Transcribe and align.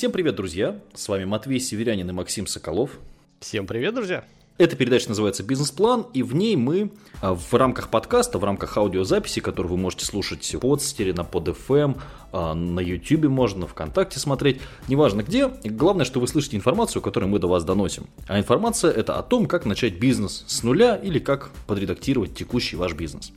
Всем 0.00 0.12
привет, 0.12 0.34
друзья! 0.34 0.80
С 0.94 1.10
вами 1.10 1.26
Матвей 1.26 1.60
Северянин 1.60 2.08
и 2.08 2.12
Максим 2.14 2.46
Соколов. 2.46 2.92
Всем 3.38 3.66
привет, 3.66 3.94
друзья! 3.94 4.24
Эта 4.56 4.74
передача 4.74 5.10
называется 5.10 5.42
«Бизнес-план», 5.42 6.06
и 6.14 6.22
в 6.22 6.34
ней 6.34 6.56
мы 6.56 6.90
а, 7.20 7.34
в 7.34 7.52
рамках 7.52 7.90
подкаста, 7.90 8.38
в 8.38 8.44
рамках 8.44 8.78
аудиозаписи, 8.78 9.42
которую 9.42 9.72
вы 9.72 9.76
можете 9.76 10.06
слушать 10.06 10.54
в 10.54 10.58
подстере, 10.58 11.12
на 11.12 11.20
PodFM, 11.20 12.00
а, 12.32 12.54
на 12.54 12.80
YouTube 12.80 13.26
можно, 13.26 13.66
ВКонтакте 13.66 14.18
смотреть, 14.18 14.62
неважно 14.88 15.22
где. 15.22 15.48
Главное, 15.64 16.06
что 16.06 16.18
вы 16.18 16.28
слышите 16.28 16.56
информацию, 16.56 17.02
которую 17.02 17.28
мы 17.28 17.38
до 17.38 17.48
вас 17.48 17.62
доносим. 17.64 18.06
А 18.26 18.38
информация– 18.38 18.90
это 18.92 19.18
о 19.18 19.22
том, 19.22 19.44
как 19.44 19.66
начать 19.66 19.98
бизнес 19.98 20.44
с 20.46 20.62
нуля 20.62 20.96
или 20.96 21.18
как 21.18 21.50
подредактировать 21.66 22.34
текущий 22.34 22.76
ваш 22.76 22.94
бизнес. 22.94 23.32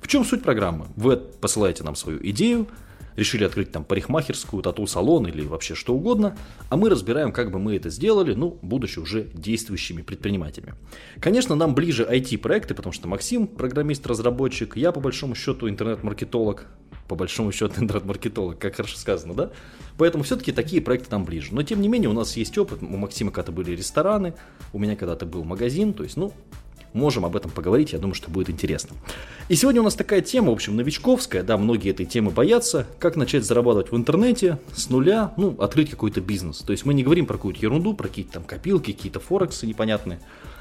В 0.00 0.08
чем 0.08 0.24
суть 0.24 0.42
программы? 0.42 0.86
Вы 0.96 1.16
посылаете 1.16 1.84
нам 1.84 1.94
свою 1.94 2.18
идею, 2.30 2.66
решили 3.18 3.44
открыть 3.44 3.72
там 3.72 3.84
парикмахерскую, 3.84 4.62
тату-салон 4.62 5.26
или 5.26 5.44
вообще 5.44 5.74
что 5.74 5.94
угодно, 5.94 6.36
а 6.68 6.76
мы 6.76 6.88
разбираем, 6.88 7.32
как 7.32 7.50
бы 7.50 7.58
мы 7.58 7.74
это 7.76 7.90
сделали, 7.90 8.34
ну, 8.34 8.58
будучи 8.62 9.00
уже 9.00 9.24
действующими 9.34 10.02
предпринимателями. 10.02 10.74
Конечно, 11.20 11.56
нам 11.56 11.74
ближе 11.74 12.04
IT-проекты, 12.08 12.74
потому 12.74 12.92
что 12.92 13.08
Максим 13.08 13.48
программист-разработчик, 13.48 14.76
я 14.76 14.92
по 14.92 15.00
большому 15.00 15.34
счету 15.34 15.68
интернет-маркетолог, 15.68 16.66
по 17.08 17.16
большому 17.16 17.50
счету 17.50 17.74
интернет-маркетолог, 17.82 18.58
как 18.58 18.76
хорошо 18.76 18.96
сказано, 18.96 19.34
да? 19.34 19.50
Поэтому 19.96 20.22
все-таки 20.22 20.52
такие 20.52 20.80
проекты 20.80 21.08
нам 21.10 21.24
ближе. 21.24 21.48
Но 21.50 21.64
тем 21.64 21.80
не 21.80 21.88
менее 21.88 22.08
у 22.08 22.12
нас 22.12 22.36
есть 22.36 22.56
опыт, 22.56 22.82
у 22.82 22.96
Максима 22.96 23.32
когда-то 23.32 23.50
были 23.50 23.72
рестораны, 23.72 24.34
у 24.72 24.78
меня 24.78 24.94
когда-то 24.94 25.26
был 25.26 25.42
магазин, 25.42 25.92
то 25.92 26.04
есть, 26.04 26.16
ну, 26.16 26.32
можем 26.98 27.24
об 27.24 27.36
этом 27.36 27.50
поговорить, 27.50 27.92
я 27.92 27.98
думаю, 27.98 28.14
что 28.14 28.30
будет 28.30 28.50
интересно. 28.50 28.96
И 29.48 29.54
сегодня 29.54 29.80
у 29.80 29.84
нас 29.84 29.94
такая 29.94 30.20
тема, 30.20 30.50
в 30.50 30.52
общем, 30.52 30.76
новичковская, 30.76 31.42
да, 31.42 31.56
многие 31.56 31.92
этой 31.92 32.04
темы 32.04 32.30
боятся, 32.30 32.86
как 32.98 33.16
начать 33.16 33.44
зарабатывать 33.44 33.92
в 33.92 33.96
интернете 33.96 34.58
с 34.74 34.90
нуля, 34.90 35.32
ну, 35.36 35.56
открыть 35.58 35.90
какой-то 35.90 36.20
бизнес. 36.20 36.58
То 36.58 36.72
есть 36.72 36.84
мы 36.84 36.92
не 36.92 37.02
говорим 37.02 37.26
про 37.26 37.34
какую-то 37.34 37.60
ерунду, 37.60 37.94
про 37.94 38.08
какие-то 38.08 38.32
там 38.32 38.42
копилки, 38.42 38.92
какие-то 38.92 39.20
форексы 39.20 39.66
непонятные. 39.66 40.20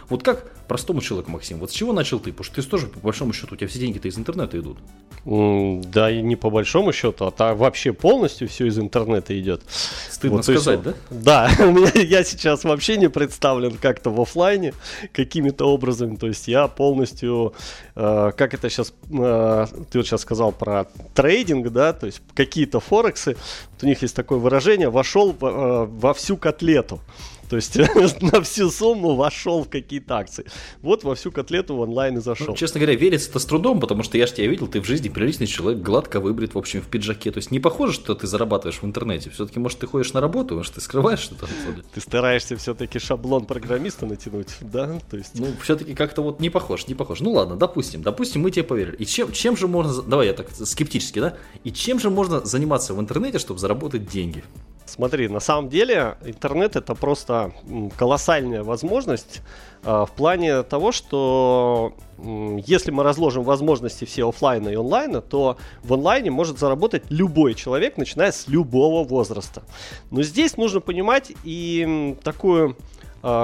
Вот 0.09 0.23
как 0.23 0.49
простому 0.67 1.01
человеку, 1.01 1.31
Максим, 1.31 1.59
вот 1.59 1.71
с 1.71 1.73
чего 1.73 1.93
начал 1.93 2.19
ты? 2.19 2.31
Потому 2.31 2.45
что 2.45 2.61
ты 2.61 2.67
тоже, 2.67 2.87
по 2.87 2.99
большому 2.99 3.33
счету, 3.33 3.55
у 3.55 3.57
тебя 3.57 3.67
все 3.67 3.79
деньги-то 3.79 4.07
из 4.07 4.17
интернета 4.17 4.57
идут. 4.59 4.77
Да, 5.25 6.09
и 6.09 6.21
не 6.21 6.37
по 6.37 6.49
большому 6.49 6.93
счету, 6.93 7.25
а 7.25 7.31
так 7.31 7.57
вообще 7.57 7.91
полностью 7.91 8.47
все 8.47 8.67
из 8.67 8.79
интернета 8.79 9.37
идет. 9.37 9.61
Стыдно 10.09 10.37
вот, 10.37 10.45
сказать, 10.45 10.79
есть, 10.85 10.97
да? 11.09 11.49
Да, 11.57 11.65
у 11.65 11.71
меня 11.71 11.91
я 11.95 12.23
сейчас 12.23 12.63
вообще 12.63 12.95
не 12.95 13.09
представлен 13.09 13.77
как-то 13.77 14.09
в 14.09 14.21
офлайне 14.21 14.73
какими-то 15.11 15.65
образами. 15.65 16.15
То 16.15 16.27
есть 16.27 16.47
я 16.47 16.69
полностью, 16.69 17.53
э, 17.95 18.31
как 18.37 18.53
это 18.53 18.69
сейчас, 18.69 18.93
э, 19.09 19.65
ты 19.91 19.97
вот 19.97 20.07
сейчас 20.07 20.21
сказал 20.21 20.53
про 20.53 20.85
трейдинг, 21.13 21.69
да, 21.71 21.91
то 21.91 22.05
есть 22.05 22.21
какие-то 22.33 22.79
форексы, 22.79 23.35
вот 23.71 23.83
у 23.83 23.85
них 23.85 24.01
есть 24.01 24.15
такое 24.15 24.39
выражение, 24.39 24.89
вошел 24.89 25.31
э, 25.31 25.35
во 25.41 26.13
всю 26.13 26.37
котлету. 26.37 27.01
То 27.49 27.55
есть 27.55 27.75
на 28.21 28.41
всю 28.41 28.69
сумму 28.69 29.15
вошел 29.15 29.63
в 29.63 29.69
какие-то 29.69 30.17
акции. 30.17 30.45
Вот 30.81 31.03
во 31.03 31.15
всю 31.15 31.31
котлету 31.31 31.75
в 31.75 31.79
онлайн 31.79 32.17
и 32.17 32.21
зашел. 32.21 32.47
Ну, 32.47 32.55
честно 32.55 32.79
говоря, 32.79 32.97
верится 32.97 33.29
это 33.29 33.39
с 33.39 33.45
трудом, 33.45 33.79
потому 33.79 34.03
что 34.03 34.17
я 34.17 34.27
же 34.27 34.33
тебя 34.33 34.47
видел, 34.47 34.67
ты 34.67 34.81
в 34.81 34.85
жизни 34.85 35.09
приличный 35.09 35.47
человек, 35.47 35.81
гладко 35.81 36.19
выбрит, 36.19 36.55
в 36.55 36.57
общем, 36.57 36.81
в 36.81 36.87
пиджаке. 36.87 37.31
То 37.31 37.37
есть 37.37 37.51
не 37.51 37.59
похоже, 37.59 37.93
что 37.93 38.15
ты 38.15 38.27
зарабатываешь 38.27 38.81
в 38.81 38.85
интернете. 38.85 39.29
Все-таки, 39.29 39.59
может, 39.59 39.79
ты 39.79 39.87
ходишь 39.87 40.13
на 40.13 40.21
работу, 40.21 40.55
может, 40.55 40.73
ты 40.73 40.81
скрываешь 40.81 41.19
что-то 41.19 41.47
Ты 41.93 42.01
стараешься 42.01 42.57
все-таки 42.57 42.99
шаблон 42.99 43.45
программиста 43.45 44.05
натянуть, 44.05 44.55
да? 44.61 44.99
То 45.09 45.17
есть... 45.17 45.39
Ну, 45.39 45.47
все-таки 45.61 45.93
как-то 45.95 46.21
вот 46.21 46.39
не 46.39 46.49
похож, 46.49 46.87
не 46.87 46.95
похож. 46.95 47.21
Ну 47.21 47.31
ладно, 47.31 47.55
допустим, 47.55 48.01
допустим, 48.01 48.41
мы 48.41 48.51
тебе 48.51 48.63
поверили. 48.63 48.95
И 48.97 49.05
чем, 49.05 49.31
чем 49.31 49.55
же 49.55 49.67
можно, 49.67 50.01
давай 50.01 50.27
я 50.27 50.33
так 50.33 50.47
скептически, 50.51 51.19
да? 51.19 51.37
И 51.63 51.71
чем 51.71 51.99
же 51.99 52.09
можно 52.09 52.45
заниматься 52.45 52.93
в 52.93 52.99
интернете, 52.99 53.39
чтобы 53.39 53.59
заработать 53.59 54.09
деньги? 54.09 54.43
Смотри, 54.87 55.27
на 55.27 55.41
самом 55.41 55.67
деле 55.69 56.17
интернет 56.23 56.77
это 56.77 56.95
просто 56.95 57.51
колоссальная 57.97 58.63
возможность 58.63 59.41
э, 59.83 60.05
в 60.07 60.11
плане 60.15 60.63
того, 60.63 60.93
что 60.93 61.93
э, 62.17 62.59
если 62.65 62.91
мы 62.91 63.03
разложим 63.03 63.43
возможности 63.43 64.05
все 64.05 64.29
офлайна 64.29 64.69
и 64.69 64.75
онлайна, 64.75 65.19
то 65.19 65.57
в 65.83 65.93
онлайне 65.93 66.31
может 66.31 66.57
заработать 66.57 67.03
любой 67.09 67.53
человек, 67.53 67.97
начиная 67.97 68.31
с 68.31 68.47
любого 68.47 69.05
возраста. 69.05 69.63
Но 70.09 70.23
здесь 70.23 70.55
нужно 70.55 70.79
понимать 70.79 71.33
и 71.43 72.15
такую 72.23 72.77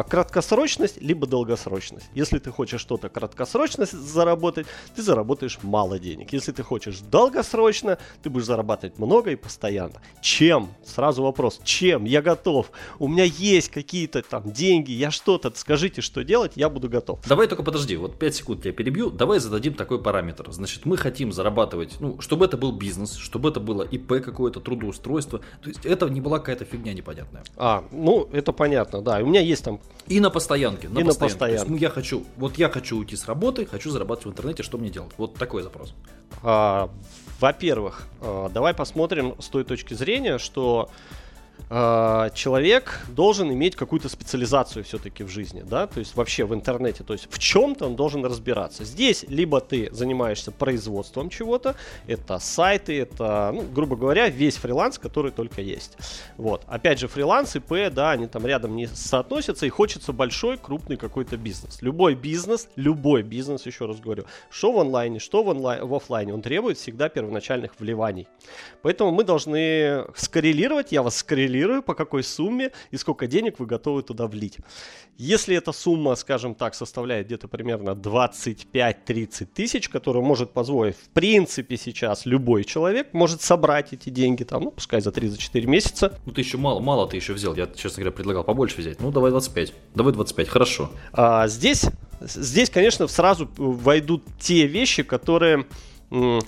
краткосрочность, 0.08 1.02
либо 1.02 1.26
долгосрочность. 1.26 2.10
Если 2.14 2.40
ты 2.40 2.52
хочешь 2.52 2.82
что-то 2.82 3.10
краткосрочно 3.10 3.86
заработать, 3.86 4.68
ты 4.96 5.02
заработаешь 5.02 5.60
мало 5.64 6.00
денег. 6.00 6.32
Если 6.34 6.52
ты 6.52 6.64
хочешь 6.64 7.00
долгосрочно, 7.00 7.98
ты 8.22 8.30
будешь 8.30 8.46
зарабатывать 8.46 8.98
много 9.00 9.32
и 9.32 9.36
постоянно. 9.36 10.02
Чем? 10.22 10.70
Сразу 10.86 11.24
вопрос. 11.24 11.60
Чем? 11.64 12.06
Я 12.06 12.22
готов. 12.22 12.72
У 13.00 13.08
меня 13.08 13.24
есть 13.24 13.70
какие-то 13.70 14.22
там 14.22 14.52
деньги, 14.52 14.92
я 14.92 15.12
что-то, 15.12 15.52
скажите, 15.56 16.02
что 16.02 16.24
делать, 16.24 16.54
я 16.56 16.70
буду 16.70 16.90
готов. 16.90 17.20
Давай 17.28 17.48
только 17.48 17.64
подожди, 17.64 17.96
вот 17.96 18.20
5 18.20 18.36
секунд 18.36 18.66
я 18.66 18.72
перебью. 18.72 19.10
Давай 19.10 19.40
зададим 19.40 19.74
такой 19.74 20.02
параметр. 20.02 20.52
Значит, 20.52 20.86
мы 20.86 20.98
хотим 20.98 21.32
зарабатывать, 21.32 22.00
ну, 22.00 22.22
чтобы 22.22 22.46
это 22.46 22.58
был 22.58 22.72
бизнес, 22.72 23.16
чтобы 23.16 23.50
это 23.50 23.60
было 23.60 23.84
ИП 23.84 24.24
какое-то, 24.24 24.60
трудоустройство. 24.60 25.40
То 25.62 25.70
есть 25.70 25.86
это 25.86 26.10
не 26.10 26.22
была 26.22 26.40
какая-то 26.40 26.66
фигня 26.66 26.94
непонятная. 26.94 27.44
А, 27.58 27.84
ну, 27.92 28.30
это 28.32 28.54
понятно, 28.54 29.02
да. 29.02 29.20
У 29.20 29.26
меня 29.26 29.42
есть 29.42 29.64
есть 29.64 29.73
там... 29.78 29.88
И 30.08 30.20
на 30.20 30.30
постоянке. 30.30 30.90
На 30.90 31.00
и 31.00 31.04
постоянке. 31.04 31.20
на 31.20 31.30
постоянке. 31.30 31.60
есть, 31.60 31.70
ну, 31.70 31.78
я 31.78 31.90
хочу, 31.90 32.26
вот 32.38 32.58
я 32.58 32.70
хочу 32.70 32.98
уйти 32.98 33.16
с 33.16 33.26
работы, 33.26 33.66
хочу 33.66 33.90
зарабатывать 33.90 34.26
в 34.26 34.32
интернете, 34.32 34.64
что 34.64 34.78
мне 34.78 34.90
делать? 34.90 35.12
Вот 35.18 35.36
такой 35.36 35.64
запрос. 35.64 35.94
А, 36.42 36.90
во-первых, 37.40 38.08
а, 38.22 38.50
давай 38.50 38.74
посмотрим 38.74 39.36
с 39.40 39.48
той 39.48 39.64
точки 39.64 39.94
зрения, 39.94 40.38
что 40.38 40.90
человек 42.36 43.00
должен 43.08 43.52
иметь 43.52 43.76
какую-то 43.76 44.08
специализацию 44.08 44.84
все-таки 44.84 45.24
в 45.24 45.30
жизни, 45.30 45.64
да, 45.66 45.88
то 45.88 46.00
есть 46.00 46.16
вообще 46.16 46.46
в 46.46 46.54
интернете, 46.54 47.04
то 47.04 47.14
есть 47.14 47.28
в 47.32 47.40
чем-то 47.40 47.88
он 47.88 47.96
должен 47.96 48.24
разбираться. 48.24 48.86
Здесь 48.86 49.26
либо 49.28 49.60
ты 49.60 49.90
занимаешься 49.92 50.52
производством 50.52 51.30
чего-то, 51.32 51.76
это 52.06 52.38
сайты, 52.38 53.00
это, 53.00 53.52
ну, 53.56 53.64
грубо 53.64 53.96
говоря, 53.96 54.30
весь 54.30 54.58
фриланс, 54.58 55.00
который 55.00 55.32
только 55.32 55.62
есть. 55.62 55.98
Вот. 56.38 56.62
Опять 56.68 57.00
же, 57.00 57.08
фриланс, 57.08 57.56
ИП, 57.56 57.92
да, 57.92 58.12
они 58.12 58.28
там 58.28 58.46
рядом 58.46 58.76
не 58.76 58.86
соотносятся, 58.86 59.66
и 59.66 59.70
хочется 59.70 60.14
большой, 60.14 60.58
крупный 60.58 60.98
какой-то 60.98 61.38
бизнес. 61.38 61.82
Любой 61.82 62.14
бизнес, 62.14 62.70
любой 62.76 63.24
бизнес, 63.24 63.66
еще 63.66 63.88
раз 63.88 64.00
говорю, 64.00 64.26
что 64.52 64.72
в 64.72 64.80
онлайне, 64.80 65.18
что 65.18 65.42
в, 65.44 65.48
онлайн, 65.48 65.88
в 65.88 65.96
офлайне, 65.96 66.36
он 66.36 66.44
требует 66.44 66.78
всегда 66.78 67.10
первоначальных 67.10 67.72
вливаний. 67.80 68.28
Поэтому 68.84 69.10
мы 69.12 69.24
должны 69.24 70.06
скоррелировать, 70.16 70.92
я 70.92 71.02
вас 71.02 71.16
скоррелирую 71.16 71.63
коррелирую, 71.64 71.84
по 71.84 71.94
какой 71.94 72.24
сумме 72.24 72.72
и 72.92 72.98
сколько 72.98 73.28
денег 73.28 73.60
вы 73.60 73.66
готовы 73.66 74.04
туда 74.04 74.28
влить. 74.28 74.58
Если 75.18 75.56
эта 75.56 75.72
сумма, 75.72 76.16
скажем 76.16 76.56
так, 76.56 76.76
составляет 76.76 77.28
где-то 77.28 77.48
примерно 77.48 77.92
25-30 77.92 79.46
тысяч, 79.54 79.90
которую 79.90 80.26
может 80.26 80.52
позволить, 80.52 80.96
в 80.96 81.10
принципе, 81.10 81.78
сейчас 81.78 82.26
любой 82.26 82.64
человек 82.64 83.14
может 83.14 83.42
собрать 83.42 83.94
эти 83.94 84.10
деньги, 84.10 84.44
там, 84.44 84.64
ну, 84.64 84.72
пускай 84.72 85.02
за 85.02 85.12
3-4 85.12 85.66
месяца. 85.68 86.20
Ну, 86.26 86.32
ты 86.32 86.42
еще 86.42 86.58
мало, 86.58 86.80
мало 86.80 87.08
ты 87.08 87.18
еще 87.18 87.34
взял. 87.34 87.56
Я, 87.56 87.68
честно 87.68 88.04
говоря, 88.04 88.12
предлагал 88.12 88.44
побольше 88.44 88.78
взять. 88.78 89.00
Ну, 89.00 89.12
давай 89.12 89.32
25. 89.32 89.74
Давай 89.96 90.14
25, 90.14 90.50
хорошо. 90.50 90.90
А, 91.14 91.48
здесь, 91.48 91.86
здесь, 92.22 92.70
конечно, 92.70 93.08
сразу 93.08 93.50
войдут 93.58 94.24
те 94.40 94.68
вещи, 94.68 95.04
которые 95.04 95.66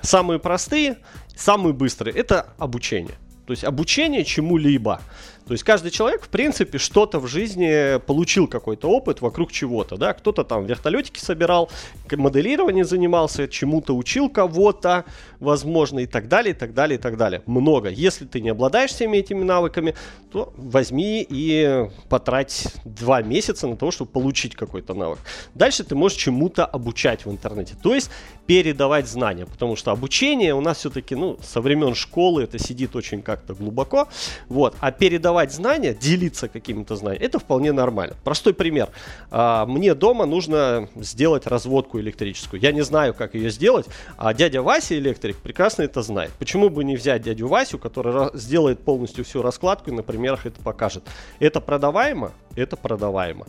самые 0.02 0.40
простые, 0.40 0.98
самые 1.36 1.74
быстрые. 1.74 2.16
Это 2.16 2.54
обучение. 2.58 3.16
То 3.46 3.52
есть 3.52 3.64
обучение 3.64 4.24
чему-либо. 4.24 5.02
То 5.48 5.52
есть 5.52 5.64
каждый 5.64 5.92
человек, 5.92 6.24
в 6.24 6.30
принципе, 6.30 6.78
что-то 6.80 7.20
в 7.20 7.28
жизни 7.28 8.00
получил 8.00 8.48
какой-то 8.48 8.90
опыт 8.90 9.22
вокруг 9.22 9.52
чего-то, 9.52 9.96
да, 9.96 10.14
кто-то 10.14 10.44
там 10.44 10.66
вертолетики 10.66 11.20
собирал, 11.20 11.70
моделирование 12.12 12.84
занимался, 12.84 13.48
чему-то 13.48 13.96
учил 13.96 14.30
кого-то, 14.30 15.06
возможно, 15.40 16.00
и 16.00 16.08
так 16.08 16.28
далее, 16.28 16.56
и 16.56 16.58
так 16.58 16.74
далее, 16.74 16.98
и 16.98 17.02
так 17.02 17.18
далее. 17.18 17.44
Много. 17.46 17.90
Если 17.90 18.26
ты 18.26 18.42
не 18.42 18.50
обладаешь 18.50 18.92
всеми 18.92 19.18
этими 19.18 19.44
навыками, 19.44 19.94
то 20.32 20.52
возьми 20.58 21.26
и 21.30 21.90
потрать 22.10 22.68
два 22.84 23.22
месяца 23.22 23.68
на 23.68 23.78
то, 23.78 23.92
чтобы 23.92 24.12
получить 24.12 24.56
какой-то 24.56 24.94
навык. 24.94 25.20
Дальше 25.54 25.84
ты 25.84 25.94
можешь 25.96 26.18
чему-то 26.18 26.66
обучать 26.66 27.26
в 27.26 27.32
интернете, 27.32 27.76
то 27.82 27.94
есть 27.94 28.10
передавать 28.48 29.08
знания, 29.08 29.46
потому 29.46 29.76
что 29.76 29.92
обучение 29.92 30.54
у 30.54 30.62
нас 30.62 30.78
все-таки, 30.78 31.16
ну, 31.16 31.38
со 31.44 31.62
времен 31.62 31.96
школы 31.96 32.44
это 32.44 32.60
сидит 32.60 32.96
очень 32.96 33.22
как-то 33.22 33.54
глубоко, 33.54 34.08
вот, 34.50 34.76
а 34.80 34.92
передавать 34.92 35.35
передавать 35.36 35.52
знания, 35.52 35.94
делиться 35.94 36.48
какими-то 36.48 36.96
знаниями, 36.96 37.26
это 37.26 37.40
вполне 37.40 37.72
нормально. 37.72 38.16
Простой 38.24 38.54
пример. 38.54 38.90
А, 39.32 39.66
мне 39.66 39.94
дома 39.94 40.26
нужно 40.26 40.88
сделать 40.96 41.48
разводку 41.48 42.00
электрическую. 42.00 42.62
Я 42.62 42.72
не 42.72 42.82
знаю, 42.84 43.14
как 43.14 43.36
ее 43.36 43.50
сделать, 43.50 43.86
а 44.18 44.34
дядя 44.34 44.62
Вася, 44.62 44.98
электрик, 44.98 45.38
прекрасно 45.38 45.84
это 45.84 46.02
знает. 46.02 46.32
Почему 46.40 46.70
бы 46.70 46.84
не 46.84 46.96
взять 46.96 47.24
дядю 47.24 47.48
Васю, 47.48 47.78
который 47.78 48.30
сделает 48.34 48.80
полностью 48.80 49.26
всю 49.26 49.42
раскладку 49.42 49.92
и 49.92 49.94
на 49.94 50.04
примерах 50.04 50.46
это 50.46 50.62
покажет. 50.62 51.04
Это 51.40 51.60
продаваемо? 51.60 52.32
это 52.56 52.78
продаваемо. 52.78 53.46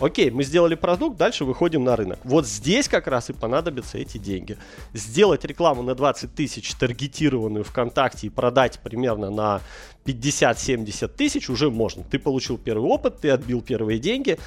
Окей, 0.00 0.30
мы 0.30 0.44
сделали 0.44 0.76
продукт, 0.76 1.16
дальше 1.16 1.44
выходим 1.44 1.82
на 1.82 1.96
рынок. 1.96 2.20
Вот 2.24 2.46
здесь 2.46 2.88
как 2.88 3.08
раз 3.08 3.30
и 3.30 3.32
понадобятся 3.32 3.98
эти 3.98 4.18
деньги. 4.18 4.56
Сделать 4.94 5.44
рекламу 5.44 5.82
на 5.82 5.94
20 5.94 6.34
тысяч, 6.34 6.72
таргетированную 6.74 7.64
ВКонтакте 7.64 8.28
и 8.28 8.30
продать 8.30 8.78
примерно 8.78 9.30
на 9.30 9.60
50-70 10.04 11.08
тысяч 11.08 11.50
уже 11.50 11.70
можно. 11.70 12.04
Ты 12.04 12.18
получил 12.18 12.58
первый 12.58 12.88
опыт, 12.88 13.18
ты 13.20 13.30
отбил 13.30 13.60
первые 13.60 13.98
деньги, 13.98 14.38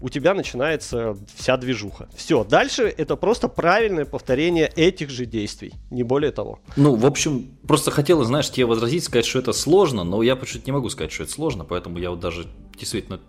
у 0.00 0.08
тебя 0.10 0.34
начинается 0.34 1.16
вся 1.34 1.56
движуха. 1.56 2.08
Все, 2.14 2.44
дальше 2.44 2.82
это 2.84 3.16
просто 3.16 3.48
правильное 3.48 4.04
повторение 4.04 4.70
этих 4.76 5.10
же 5.10 5.26
действий, 5.26 5.72
не 5.90 6.02
более 6.02 6.30
того. 6.30 6.60
Ну, 6.76 6.94
в 6.94 7.06
общем, 7.06 7.50
просто 7.66 7.90
хотел, 7.90 8.22
знаешь, 8.24 8.50
тебе 8.50 8.66
возразить, 8.66 9.04
сказать, 9.04 9.26
что 9.26 9.38
это 9.38 9.52
сложно, 9.52 10.04
но 10.04 10.22
я 10.22 10.36
почему-то 10.36 10.66
не 10.66 10.72
могу 10.72 10.88
сказать, 10.90 11.12
что 11.12 11.24
это 11.24 11.32
сложно, 11.32 11.64
поэтому 11.64 11.98
я 11.98 12.10
вот 12.10 12.20
даже 12.20 12.46
действительно 12.78 13.20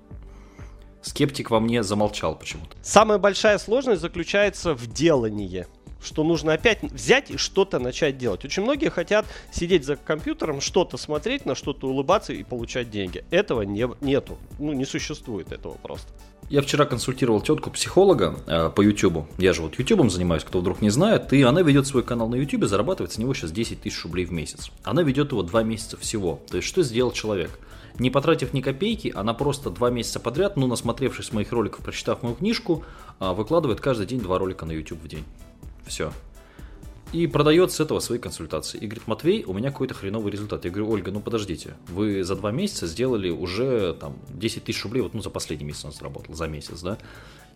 скептик 1.01 1.49
во 1.49 1.59
мне 1.59 1.83
замолчал 1.83 2.35
почему-то. 2.35 2.75
Самая 2.81 3.17
большая 3.17 3.57
сложность 3.57 4.01
заключается 4.01 4.73
в 4.73 4.87
делании 4.87 5.67
что 6.01 6.23
нужно 6.23 6.53
опять 6.53 6.81
взять 6.81 7.29
и 7.29 7.37
что-то 7.37 7.79
начать 7.79 8.17
делать. 8.17 8.45
Очень 8.45 8.63
многие 8.63 8.89
хотят 8.89 9.25
сидеть 9.51 9.83
за 9.83 9.95
компьютером, 9.95 10.61
что-то 10.61 10.97
смотреть, 10.97 11.45
на 11.45 11.55
что-то 11.55 11.87
улыбаться 11.87 12.33
и 12.33 12.43
получать 12.43 12.89
деньги. 12.89 13.25
Этого 13.31 13.63
не, 13.63 13.87
нету. 14.01 14.37
Ну, 14.59 14.73
не 14.73 14.85
существует 14.85 15.51
этого 15.51 15.73
просто. 15.73 16.11
Я 16.49 16.63
вчера 16.63 16.85
консультировал 16.85 17.41
тетку 17.41 17.69
психолога 17.69 18.35
э, 18.47 18.71
по 18.75 18.81
YouTube. 18.81 19.27
Я 19.37 19.53
же 19.53 19.61
вот 19.61 19.77
YouTube 19.77 20.09
занимаюсь, 20.09 20.43
кто 20.43 20.61
вдруг 20.61 20.81
не 20.81 20.89
знает. 20.89 21.31
И 21.31 21.43
она 21.43 21.61
ведет 21.61 21.85
свой 21.85 22.01
канал 22.01 22.27
на 22.27 22.35
YouTube, 22.35 22.65
зарабатывает 22.65 23.13
с 23.13 23.19
него 23.19 23.35
сейчас 23.35 23.51
10 23.51 23.81
тысяч 23.81 24.03
рублей 24.03 24.25
в 24.25 24.31
месяц. 24.31 24.71
Она 24.83 25.03
ведет 25.03 25.31
его 25.31 25.43
2 25.43 25.61
месяца 25.61 25.95
всего. 25.97 26.41
То 26.49 26.57
есть 26.57 26.67
что 26.67 26.81
сделал 26.81 27.11
человек? 27.11 27.59
Не 27.99 28.09
потратив 28.09 28.53
ни 28.53 28.61
копейки, 28.61 29.13
она 29.15 29.35
просто 29.35 29.69
2 29.69 29.91
месяца 29.91 30.19
подряд, 30.19 30.57
ну 30.57 30.65
насмотревшись 30.65 31.31
моих 31.33 31.51
роликов, 31.51 31.83
прочитав 31.83 32.23
мою 32.23 32.35
книжку, 32.35 32.83
э, 33.19 33.31
выкладывает 33.31 33.79
каждый 33.79 34.07
день 34.07 34.19
2 34.19 34.39
ролика 34.39 34.65
на 34.65 34.71
YouTube 34.71 35.03
в 35.03 35.07
день. 35.07 35.25
Все 35.85 36.11
и 37.11 37.27
продает 37.27 37.71
с 37.71 37.79
этого 37.79 37.99
свои 37.99 38.19
консультации. 38.19 38.77
И 38.77 38.85
говорит, 38.85 39.07
Матвей, 39.07 39.43
у 39.45 39.53
меня 39.53 39.71
какой-то 39.71 39.93
хреновый 39.93 40.31
результат. 40.31 40.65
Я 40.65 40.71
говорю, 40.71 40.89
Ольга, 40.89 41.11
ну 41.11 41.19
подождите, 41.19 41.75
вы 41.87 42.23
за 42.23 42.35
два 42.35 42.51
месяца 42.51 42.87
сделали 42.87 43.29
уже 43.29 43.93
там 43.99 44.17
10 44.29 44.63
тысяч 44.63 44.83
рублей, 44.83 45.01
вот 45.01 45.13
ну 45.13 45.21
за 45.21 45.29
последний 45.29 45.65
месяц 45.65 45.85
он 45.85 45.91
заработал, 45.91 46.35
за 46.35 46.47
месяц, 46.47 46.81
да? 46.81 46.97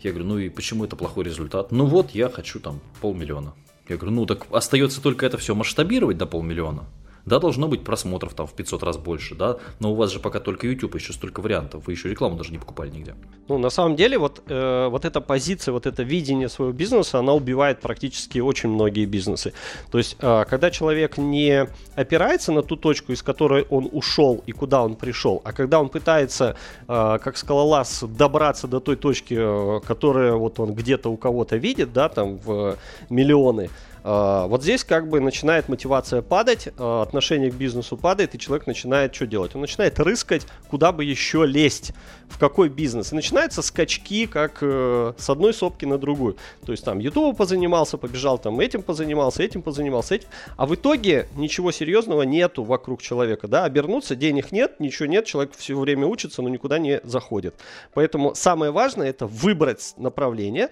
Я 0.02 0.12
говорю, 0.12 0.28
ну 0.28 0.38
и 0.40 0.50
почему 0.50 0.86
это 0.86 0.96
плохой 0.96 1.24
результат? 1.24 1.72
Ну 1.72 1.86
вот, 1.86 2.12
я 2.12 2.30
хочу 2.30 2.60
там 2.60 2.82
полмиллиона. 3.00 3.54
Я 3.88 3.98
говорю, 3.98 4.16
ну 4.16 4.26
так 4.26 4.48
остается 4.52 5.02
только 5.02 5.26
это 5.26 5.38
все 5.38 5.56
масштабировать 5.56 6.18
до 6.18 6.26
полмиллиона. 6.26 6.86
Да, 7.26 7.40
должно 7.40 7.68
быть 7.68 7.84
просмотров 7.84 8.34
там 8.34 8.48
в 8.48 8.54
500 8.54 8.84
раз 8.84 8.98
больше, 8.98 9.36
да, 9.36 9.58
но 9.80 9.92
у 9.92 9.96
вас 9.96 10.12
же 10.12 10.20
пока 10.20 10.40
только 10.40 10.68
YouTube, 10.68 10.96
еще 10.96 11.14
столько 11.14 11.40
вариантов, 11.40 11.88
вы 11.88 11.94
еще 11.94 12.10
рекламу 12.10 12.36
даже 12.36 12.52
не 12.52 12.58
покупали 12.58 12.90
нигде. 12.90 13.16
Ну, 13.48 13.58
на 13.58 13.70
самом 13.70 13.96
деле, 13.96 14.18
вот, 14.18 14.42
э, 14.48 14.88
вот 14.90 15.06
эта 15.06 15.22
позиция, 15.22 15.72
вот 15.72 15.86
это 15.86 16.04
видение 16.04 16.50
своего 16.50 16.74
бизнеса, 16.74 17.20
она 17.20 17.34
убивает 17.34 17.80
практически 17.80 18.40
очень 18.40 18.70
многие 18.70 19.06
бизнесы. 19.06 19.54
То 19.92 19.98
есть, 19.98 20.18
э, 20.20 20.46
когда 20.50 20.70
человек 20.70 21.18
не 21.18 21.68
опирается 21.96 22.52
на 22.52 22.62
ту 22.62 22.76
точку, 22.76 23.14
из 23.14 23.24
которой 23.24 23.66
он 23.70 23.90
ушел 23.92 24.44
и 24.46 24.52
куда 24.52 24.84
он 24.84 24.96
пришел, 24.96 25.42
а 25.46 25.54
когда 25.54 25.80
он 25.80 25.90
пытается, 25.90 26.58
э, 26.88 27.20
как 27.24 27.38
скалолаз, 27.38 28.04
добраться 28.04 28.68
до 28.68 28.82
той 28.82 28.98
точки, 28.98 29.36
э, 29.38 29.80
которая 29.88 30.34
вот 30.34 30.60
он 30.60 30.74
где-то 30.74 31.10
у 31.10 31.16
кого-то 31.16 31.56
видит, 31.56 31.94
да, 31.94 32.10
там 32.10 32.38
в 32.38 32.78
миллионы, 33.10 33.70
а, 33.70 33.93
вот 34.04 34.64
здесь 34.64 34.84
как 34.84 35.08
бы 35.08 35.22
начинает 35.22 35.70
мотивация 35.70 36.22
падать, 36.22 36.70
а, 36.78 37.04
отношение 37.04 37.52
к 37.52 37.56
бизнесу 37.56 37.96
падает, 37.96 38.36
и 38.36 38.40
человек 38.40 38.68
начинает 38.68 39.16
что 39.16 39.26
делать? 39.26 39.56
Он 39.56 39.62
начинает 39.62 39.98
рыскать, 40.00 40.46
куда 40.70 40.92
бы 40.92 41.06
еще 41.06 41.46
лезть, 41.46 41.94
в 42.28 42.38
какой 42.38 42.68
бизнес. 42.70 43.14
И 43.14 43.16
начинаются 43.16 43.62
скачки, 43.62 44.26
как 44.26 44.58
э, 44.62 45.14
с 45.18 45.30
одной 45.30 45.54
сопки 45.54 45.86
на 45.86 45.98
другую. 45.98 46.38
То 46.66 46.72
есть 46.72 46.84
там 46.84 47.00
YouTube 47.00 47.38
позанимался, 47.38 47.98
побежал 47.98 48.38
там 48.40 48.60
этим 48.60 48.82
позанимался, 48.82 49.44
этим 49.44 49.62
позанимался, 49.62 50.16
этим. 50.16 50.28
А 50.58 50.66
в 50.66 50.74
итоге 50.76 51.28
ничего 51.36 51.72
серьезного 51.72 52.24
нету 52.24 52.64
вокруг 52.64 53.02
человека. 53.02 53.48
Да? 53.48 53.66
Обернуться, 53.66 54.16
денег 54.16 54.52
нет, 54.52 54.80
ничего 54.80 55.06
нет, 55.06 55.26
человек 55.26 55.54
все 55.56 55.78
время 55.78 56.08
учится, 56.08 56.42
но 56.42 56.50
никуда 56.50 56.80
не 56.80 57.00
заходит. 57.04 57.56
Поэтому 57.94 58.36
самое 58.36 58.72
важное 58.72 59.10
это 59.10 59.28
выбрать 59.28 59.94
направление 59.98 60.70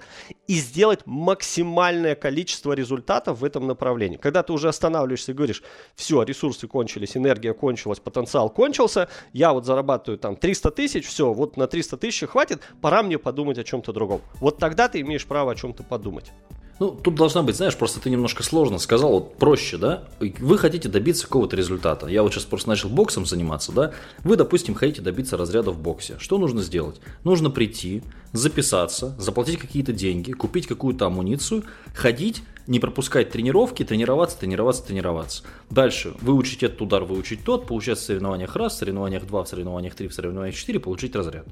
и 0.47 0.55
сделать 0.55 1.01
максимальное 1.05 2.15
количество 2.15 2.73
результатов 2.73 3.20
результатов 3.21 3.39
в 3.39 3.45
этом 3.45 3.67
направлении. 3.67 4.17
Когда 4.17 4.43
ты 4.43 4.53
уже 4.53 4.69
останавливаешься 4.69 5.31
и 5.31 5.35
говоришь, 5.35 5.63
все, 5.95 6.23
ресурсы 6.23 6.67
кончились, 6.67 7.17
энергия 7.17 7.53
кончилась, 7.53 7.99
потенциал 7.99 8.49
кончился, 8.49 9.07
я 9.33 9.53
вот 9.53 9.65
зарабатываю 9.65 10.17
там 10.17 10.35
300 10.35 10.71
тысяч, 10.71 11.07
все, 11.07 11.33
вот 11.33 11.57
на 11.57 11.67
300 11.67 11.97
тысяч 11.97 12.27
хватит, 12.27 12.61
пора 12.81 13.03
мне 13.03 13.17
подумать 13.17 13.57
о 13.57 13.63
чем-то 13.63 13.93
другом. 13.93 14.21
Вот 14.39 14.57
тогда 14.57 14.87
ты 14.87 15.01
имеешь 15.01 15.25
право 15.25 15.51
о 15.51 15.55
чем-то 15.55 15.83
подумать. 15.83 16.31
Ну, 16.79 16.89
тут 16.89 17.13
должна 17.13 17.43
быть, 17.43 17.55
знаешь, 17.55 17.75
просто 17.75 17.99
ты 17.99 18.09
немножко 18.09 18.41
сложно 18.41 18.79
сказал, 18.79 19.11
вот 19.11 19.37
проще, 19.37 19.77
да? 19.77 20.03
Вы 20.19 20.57
хотите 20.57 20.89
добиться 20.89 21.27
какого-то 21.27 21.55
результата. 21.55 22.07
Я 22.07 22.23
вот 22.23 22.33
сейчас 22.33 22.45
просто 22.45 22.69
начал 22.69 22.89
боксом 22.89 23.27
заниматься, 23.27 23.71
да? 23.71 23.91
Вы, 24.23 24.35
допустим, 24.35 24.73
хотите 24.73 25.01
добиться 25.03 25.37
разряда 25.37 25.69
в 25.69 25.79
боксе. 25.79 26.15
Что 26.17 26.39
нужно 26.39 26.63
сделать? 26.63 26.99
Нужно 27.23 27.51
прийти, 27.51 28.01
записаться, 28.33 29.13
заплатить 29.19 29.59
какие-то 29.59 29.93
деньги, 29.93 30.31
купить 30.31 30.65
какую-то 30.65 31.05
амуницию, 31.05 31.65
ходить, 31.93 32.41
не 32.67 32.79
пропускать 32.79 33.31
тренировки, 33.31 33.83
тренироваться, 33.83 34.39
тренироваться, 34.39 34.85
тренироваться. 34.85 35.43
Дальше 35.69 36.13
выучить 36.21 36.63
этот 36.63 36.81
удар, 36.81 37.03
выучить 37.03 37.43
тот, 37.43 37.67
получать 37.67 37.97
в 37.97 38.01
соревнованиях 38.01 38.55
раз, 38.55 38.75
в 38.75 38.77
соревнованиях 38.77 39.25
два, 39.25 39.43
в 39.43 39.47
соревнованиях 39.47 39.95
три, 39.95 40.07
в 40.07 40.13
соревнованиях 40.13 40.55
четыре, 40.55 40.79
получить 40.79 41.15
разряд. 41.15 41.45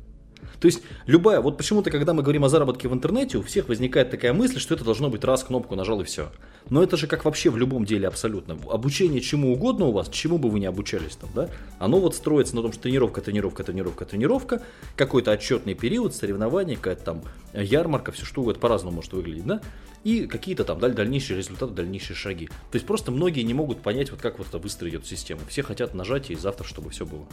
То 0.59 0.65
есть 0.65 0.81
любая, 1.05 1.41
вот 1.41 1.57
почему-то, 1.57 1.89
когда 1.89 2.13
мы 2.13 2.21
говорим 2.21 2.43
о 2.43 2.49
заработке 2.49 2.87
в 2.87 2.93
интернете, 2.93 3.37
у 3.37 3.41
всех 3.41 3.69
возникает 3.69 4.11
такая 4.11 4.33
мысль, 4.33 4.59
что 4.59 4.75
это 4.75 4.83
должно 4.83 5.09
быть 5.09 5.23
раз 5.23 5.43
кнопку 5.43 5.75
нажал 5.75 6.01
и 6.01 6.03
все. 6.03 6.29
Но 6.69 6.83
это 6.83 6.97
же 6.97 7.07
как 7.07 7.25
вообще 7.25 7.49
в 7.49 7.57
любом 7.57 7.85
деле 7.85 8.07
абсолютно. 8.07 8.57
Обучение 8.69 9.21
чему 9.21 9.53
угодно 9.53 9.85
у 9.85 9.91
вас, 9.91 10.09
чему 10.09 10.37
бы 10.37 10.49
вы 10.49 10.59
ни 10.59 10.65
обучались 10.65 11.15
там, 11.15 11.29
да, 11.33 11.49
оно 11.79 11.99
вот 11.99 12.15
строится 12.15 12.55
на 12.55 12.61
том, 12.61 12.73
что 12.73 12.83
тренировка, 12.83 13.21
тренировка, 13.21 13.63
тренировка, 13.63 14.05
тренировка, 14.05 14.61
какой-то 14.95 15.31
отчетный 15.31 15.73
период, 15.73 16.15
соревнования, 16.15 16.75
какая-то 16.75 17.03
там 17.03 17.23
ярмарка, 17.53 18.11
все 18.11 18.25
что 18.25 18.41
угодно 18.41 18.59
по-разному 18.59 18.97
может 18.97 19.13
выглядеть, 19.13 19.45
да, 19.45 19.61
и 20.03 20.27
какие-то 20.27 20.63
там 20.63 20.79
даль- 20.79 20.93
дальнейшие 20.93 21.37
результаты, 21.37 21.73
дальнейшие 21.73 22.15
шаги. 22.15 22.47
То 22.47 22.75
есть 22.75 22.85
просто 22.85 23.11
многие 23.11 23.41
не 23.41 23.53
могут 23.53 23.81
понять, 23.81 24.11
вот 24.11 24.21
как 24.21 24.39
вот 24.39 24.47
это 24.47 24.57
выстроить 24.57 24.93
эту 24.93 25.05
систему. 25.05 25.41
Все 25.47 25.63
хотят 25.63 25.93
нажать 25.93 26.31
и 26.31 26.35
завтра, 26.35 26.65
чтобы 26.65 26.89
все 26.89 27.05
было. 27.05 27.25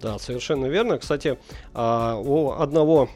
Да, 0.00 0.18
совершенно 0.18 0.66
верно. 0.66 0.98
Кстати, 0.98 1.38
а, 1.74 2.16
у 2.16 2.52
одного 2.52 3.08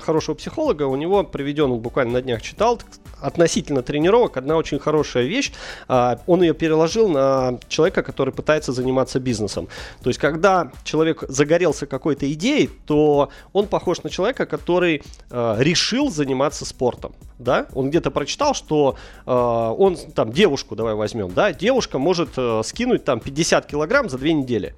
хорошего 0.00 0.34
психолога, 0.34 0.84
у 0.84 0.96
него 0.96 1.22
приведен, 1.22 1.72
буквально 1.74 2.14
на 2.14 2.22
днях 2.22 2.42
читал, 2.42 2.80
относительно 3.20 3.82
тренировок, 3.82 4.36
одна 4.36 4.56
очень 4.56 4.78
хорошая 4.78 5.24
вещь, 5.24 5.52
а, 5.88 6.18
он 6.26 6.42
ее 6.42 6.54
переложил 6.54 7.08
на 7.08 7.58
человека, 7.68 8.02
который 8.02 8.32
пытается 8.32 8.72
заниматься 8.72 9.20
бизнесом. 9.20 9.68
То 10.02 10.10
есть, 10.10 10.18
когда 10.18 10.72
человек 10.84 11.24
загорелся 11.28 11.86
какой-то 11.86 12.30
идеей, 12.32 12.70
то 12.86 13.30
он 13.52 13.66
похож 13.66 14.02
на 14.02 14.10
человека, 14.10 14.46
который 14.46 15.02
а, 15.30 15.56
решил 15.58 16.10
заниматься 16.10 16.64
спортом. 16.64 17.14
Да? 17.38 17.66
Он 17.74 17.90
где-то 17.90 18.10
прочитал, 18.10 18.54
что 18.54 18.96
он 19.26 19.96
там 20.14 20.32
девушку, 20.32 20.74
давай 20.74 20.94
возьмем, 20.94 21.32
да, 21.34 21.52
девушка 21.52 21.98
может 21.98 22.30
э, 22.38 22.62
скинуть 22.64 23.04
там 23.04 23.20
50 23.20 23.66
килограмм 23.66 24.08
за 24.08 24.16
две 24.16 24.32
недели. 24.32 24.74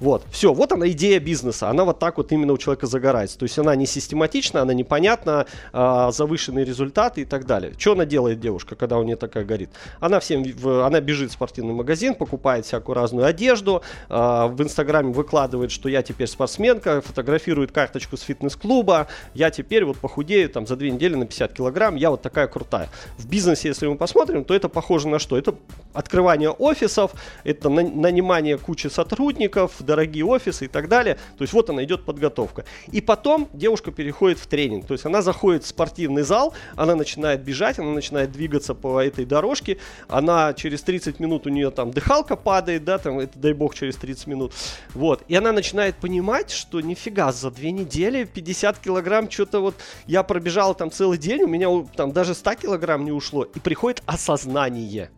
Вот, 0.00 0.24
все, 0.30 0.54
вот 0.54 0.72
она 0.72 0.88
идея 0.88 1.20
бизнеса, 1.20 1.68
она 1.68 1.84
вот 1.84 1.98
так 1.98 2.16
вот 2.16 2.32
именно 2.32 2.54
у 2.54 2.58
человека 2.58 2.86
загорается. 2.86 3.38
То 3.38 3.42
есть 3.44 3.58
она 3.58 3.76
не 3.76 3.84
систематична, 3.84 4.62
она 4.62 4.72
непонятна, 4.72 5.44
а, 5.74 6.10
завышенные 6.10 6.64
результаты 6.64 7.20
и 7.20 7.24
так 7.26 7.44
далее. 7.44 7.74
Что 7.76 7.92
она 7.92 8.06
делает, 8.06 8.40
девушка, 8.40 8.76
когда 8.76 8.96
у 8.98 9.02
нее 9.02 9.16
такая 9.16 9.44
горит? 9.44 9.68
Она 10.00 10.18
всем, 10.20 10.42
в, 10.42 10.86
она 10.86 11.00
бежит 11.02 11.30
в 11.30 11.34
спортивный 11.34 11.74
магазин, 11.74 12.14
покупает 12.14 12.64
всякую 12.64 12.96
разную 12.96 13.26
одежду, 13.26 13.82
а, 14.08 14.48
в 14.48 14.62
Инстаграме 14.62 15.12
выкладывает, 15.12 15.70
что 15.70 15.90
я 15.90 16.02
теперь 16.02 16.28
спортсменка, 16.28 17.02
фотографирует 17.02 17.70
карточку 17.70 18.16
с 18.16 18.22
фитнес-клуба, 18.22 19.08
я 19.34 19.50
теперь 19.50 19.84
вот 19.84 19.98
похудею 19.98 20.48
там 20.48 20.66
за 20.66 20.76
две 20.76 20.90
недели 20.90 21.14
на 21.14 21.26
50 21.26 21.52
килограмм, 21.52 21.96
я 21.96 22.10
вот 22.10 22.22
такая 22.22 22.46
крутая. 22.46 22.88
В 23.18 23.28
бизнесе, 23.28 23.68
если 23.68 23.86
мы 23.86 23.96
посмотрим, 23.96 24.44
то 24.44 24.54
это 24.54 24.70
похоже 24.70 25.08
на 25.08 25.18
что? 25.18 25.36
Это 25.36 25.54
открывание 25.92 26.50
офисов, 26.50 27.12
это 27.44 27.68
нанимание 27.68 28.56
кучи 28.56 28.86
сотрудников, 28.86 29.72
дорогие 29.90 30.24
офисы 30.24 30.66
и 30.66 30.68
так 30.68 30.88
далее. 30.88 31.16
То 31.36 31.42
есть 31.42 31.52
вот 31.52 31.68
она 31.68 31.82
идет 31.82 32.04
подготовка. 32.04 32.64
И 32.92 33.00
потом 33.00 33.48
девушка 33.52 33.90
переходит 33.90 34.38
в 34.38 34.46
тренинг. 34.46 34.86
То 34.86 34.94
есть 34.94 35.04
она 35.04 35.20
заходит 35.20 35.64
в 35.64 35.66
спортивный 35.66 36.22
зал, 36.22 36.54
она 36.76 36.94
начинает 36.94 37.42
бежать, 37.42 37.80
она 37.80 37.90
начинает 37.90 38.30
двигаться 38.30 38.74
по 38.74 39.02
этой 39.02 39.24
дорожке. 39.24 39.78
Она 40.06 40.54
через 40.54 40.82
30 40.82 41.18
минут 41.18 41.46
у 41.46 41.50
нее 41.50 41.72
там 41.72 41.90
дыхалка 41.90 42.36
падает, 42.36 42.84
да, 42.84 42.98
там, 42.98 43.18
это 43.18 43.36
дай 43.36 43.52
бог 43.52 43.74
через 43.74 43.96
30 43.96 44.28
минут. 44.28 44.52
Вот. 44.94 45.24
И 45.26 45.34
она 45.34 45.50
начинает 45.50 45.96
понимать, 45.96 46.52
что 46.52 46.80
нифига, 46.80 47.32
за 47.32 47.50
две 47.50 47.72
недели 47.72 48.22
50 48.22 48.78
килограмм, 48.78 49.28
что-то 49.28 49.60
вот 49.60 49.74
я 50.06 50.22
пробежал 50.22 50.76
там 50.76 50.92
целый 50.92 51.18
день, 51.18 51.42
у 51.42 51.48
меня 51.48 51.68
там 51.96 52.12
даже 52.12 52.34
100 52.34 52.54
килограмм 52.54 53.04
не 53.04 53.12
ушло. 53.12 53.42
И 53.42 53.58
приходит 53.58 54.02
осознание 54.06 55.10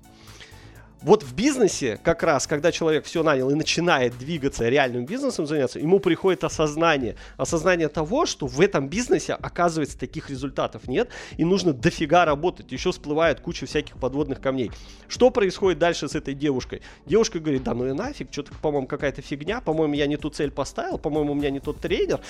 Вот 1.02 1.24
в 1.24 1.34
бизнесе, 1.34 1.98
как 2.04 2.22
раз, 2.22 2.46
когда 2.46 2.70
человек 2.70 3.04
все 3.06 3.24
нанял 3.24 3.50
и 3.50 3.54
начинает 3.54 4.16
двигаться 4.18 4.68
реальным 4.68 5.04
бизнесом 5.04 5.46
заняться, 5.46 5.80
ему 5.80 5.98
приходит 5.98 6.44
осознание. 6.44 7.16
Осознание 7.36 7.88
того, 7.88 8.24
что 8.24 8.46
в 8.46 8.60
этом 8.60 8.88
бизнесе, 8.88 9.34
оказывается, 9.34 9.98
таких 9.98 10.30
результатов 10.30 10.86
нет, 10.86 11.08
и 11.38 11.44
нужно 11.44 11.72
дофига 11.72 12.24
работать. 12.24 12.70
Еще 12.70 12.92
всплывает 12.92 13.40
куча 13.40 13.66
всяких 13.66 13.96
подводных 13.96 14.40
камней. 14.40 14.70
Что 15.08 15.30
происходит 15.30 15.80
дальше 15.80 16.08
с 16.08 16.14
этой 16.14 16.34
девушкой? 16.34 16.82
Девушка 17.04 17.40
говорит, 17.40 17.64
да 17.64 17.74
ну 17.74 17.88
и 17.88 17.92
нафиг, 17.92 18.28
что-то, 18.30 18.52
по-моему, 18.62 18.86
какая-то 18.86 19.22
фигня, 19.22 19.60
по-моему, 19.60 19.94
я 19.94 20.06
не 20.06 20.16
ту 20.16 20.30
цель 20.30 20.52
поставил, 20.52 20.98
по-моему, 20.98 21.32
у 21.32 21.34
меня 21.34 21.50
не 21.50 21.58
тот 21.58 21.80
тренер, 21.80 22.20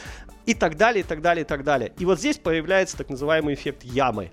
и 0.47 0.55
так 0.55 0.79
далее, 0.79 1.05
и 1.05 1.07
так 1.07 1.21
далее, 1.21 1.45
и 1.45 1.47
так 1.47 1.63
далее. 1.63 1.93
И 1.99 2.07
вот 2.07 2.19
здесь 2.19 2.39
появляется 2.39 2.97
так 2.97 3.11
называемый 3.11 3.53
эффект 3.53 3.85
ямы. 3.85 4.31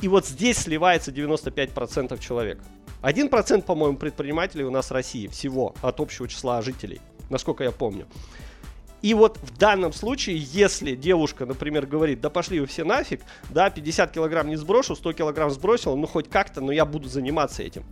И 0.00 0.08
вот 0.08 0.26
здесь 0.26 0.58
сливается 0.58 1.10
95% 1.10 2.18
человек. 2.18 2.58
1%, 3.02 3.62
по-моему, 3.62 3.96
предпринимателей 3.96 4.64
у 4.64 4.70
нас 4.70 4.90
в 4.90 4.92
России 4.92 5.26
всего 5.28 5.74
от 5.82 6.00
общего 6.00 6.28
числа 6.28 6.60
жителей, 6.62 7.00
насколько 7.30 7.64
я 7.64 7.70
помню. 7.70 8.06
И 9.02 9.14
вот 9.14 9.38
в 9.38 9.56
данном 9.56 9.92
случае, 9.92 10.38
если 10.38 10.94
девушка, 10.94 11.46
например, 11.46 11.86
говорит, 11.86 12.20
да 12.20 12.30
пошли 12.30 12.60
вы 12.60 12.66
все 12.66 12.84
нафиг, 12.84 13.22
да, 13.50 13.70
50 13.70 14.10
килограмм 14.12 14.48
не 14.48 14.56
сброшу, 14.56 14.96
100 14.96 15.12
килограмм 15.12 15.50
сбросил, 15.50 15.96
ну 15.96 16.06
хоть 16.06 16.28
как-то, 16.28 16.60
но 16.60 16.72
я 16.72 16.84
буду 16.84 17.08
заниматься 17.08 17.62
этим 17.62 17.84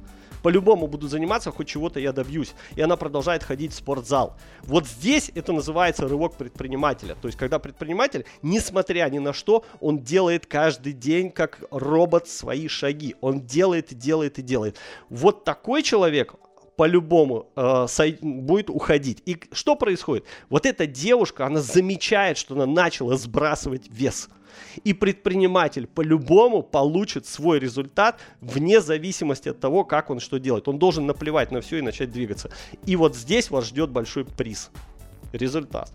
по-любому 0.45 0.87
буду 0.89 1.09
заниматься, 1.09 1.51
хоть 1.51 1.69
чего-то 1.69 1.99
я 1.99 2.13
добьюсь. 2.13 2.53
И 2.77 2.83
она 2.83 2.97
продолжает 2.97 3.43
ходить 3.43 3.73
в 3.73 3.77
спортзал. 3.77 4.37
Вот 4.63 4.87
здесь 4.87 5.33
это 5.35 5.55
называется 5.55 6.07
рывок 6.07 6.35
предпринимателя. 6.35 7.15
То 7.15 7.29
есть, 7.29 7.39
когда 7.39 7.59
предприниматель, 7.59 8.27
несмотря 8.43 9.09
ни 9.09 9.21
на 9.21 9.33
что, 9.33 9.65
он 9.81 10.01
делает 10.01 10.45
каждый 10.45 10.93
день 10.93 11.31
как 11.31 11.61
робот 11.71 12.29
свои 12.29 12.69
шаги. 12.69 13.17
Он 13.23 13.41
делает 13.41 13.93
и 13.93 13.95
делает 13.95 14.39
и 14.39 14.43
делает. 14.43 14.77
Вот 15.09 15.45
такой 15.45 15.83
человек, 15.83 16.35
по-любому 16.77 17.51
э, 17.57 17.87
будет 18.21 18.71
уходить. 18.71 19.23
И 19.27 19.39
что 19.53 19.77
происходит? 19.77 20.25
Вот 20.49 20.67
эта 20.67 20.87
девушка, 20.87 21.47
она 21.47 21.61
замечает, 21.61 22.39
что 22.39 22.55
она 22.55 22.67
начала 22.67 23.17
сбрасывать 23.17 23.89
вес. 23.89 24.29
И 24.85 24.93
предприниматель 24.93 25.87
по-любому 25.87 26.63
получит 26.63 27.27
свой 27.27 27.59
результат 27.59 28.21
вне 28.41 28.81
зависимости 28.81 29.49
от 29.49 29.61
того, 29.61 29.85
как 29.85 30.11
он 30.11 30.21
что 30.21 30.39
делает. 30.39 30.69
Он 30.69 30.79
должен 30.79 31.07
наплевать 31.07 31.51
на 31.51 31.61
все 31.61 31.79
и 31.79 31.83
начать 31.83 32.11
двигаться. 32.11 32.51
И 32.87 32.97
вот 32.97 33.17
здесь 33.17 33.51
вас 33.51 33.67
ждет 33.67 33.91
большой 33.91 34.25
приз. 34.25 34.71
Результат. 35.33 35.91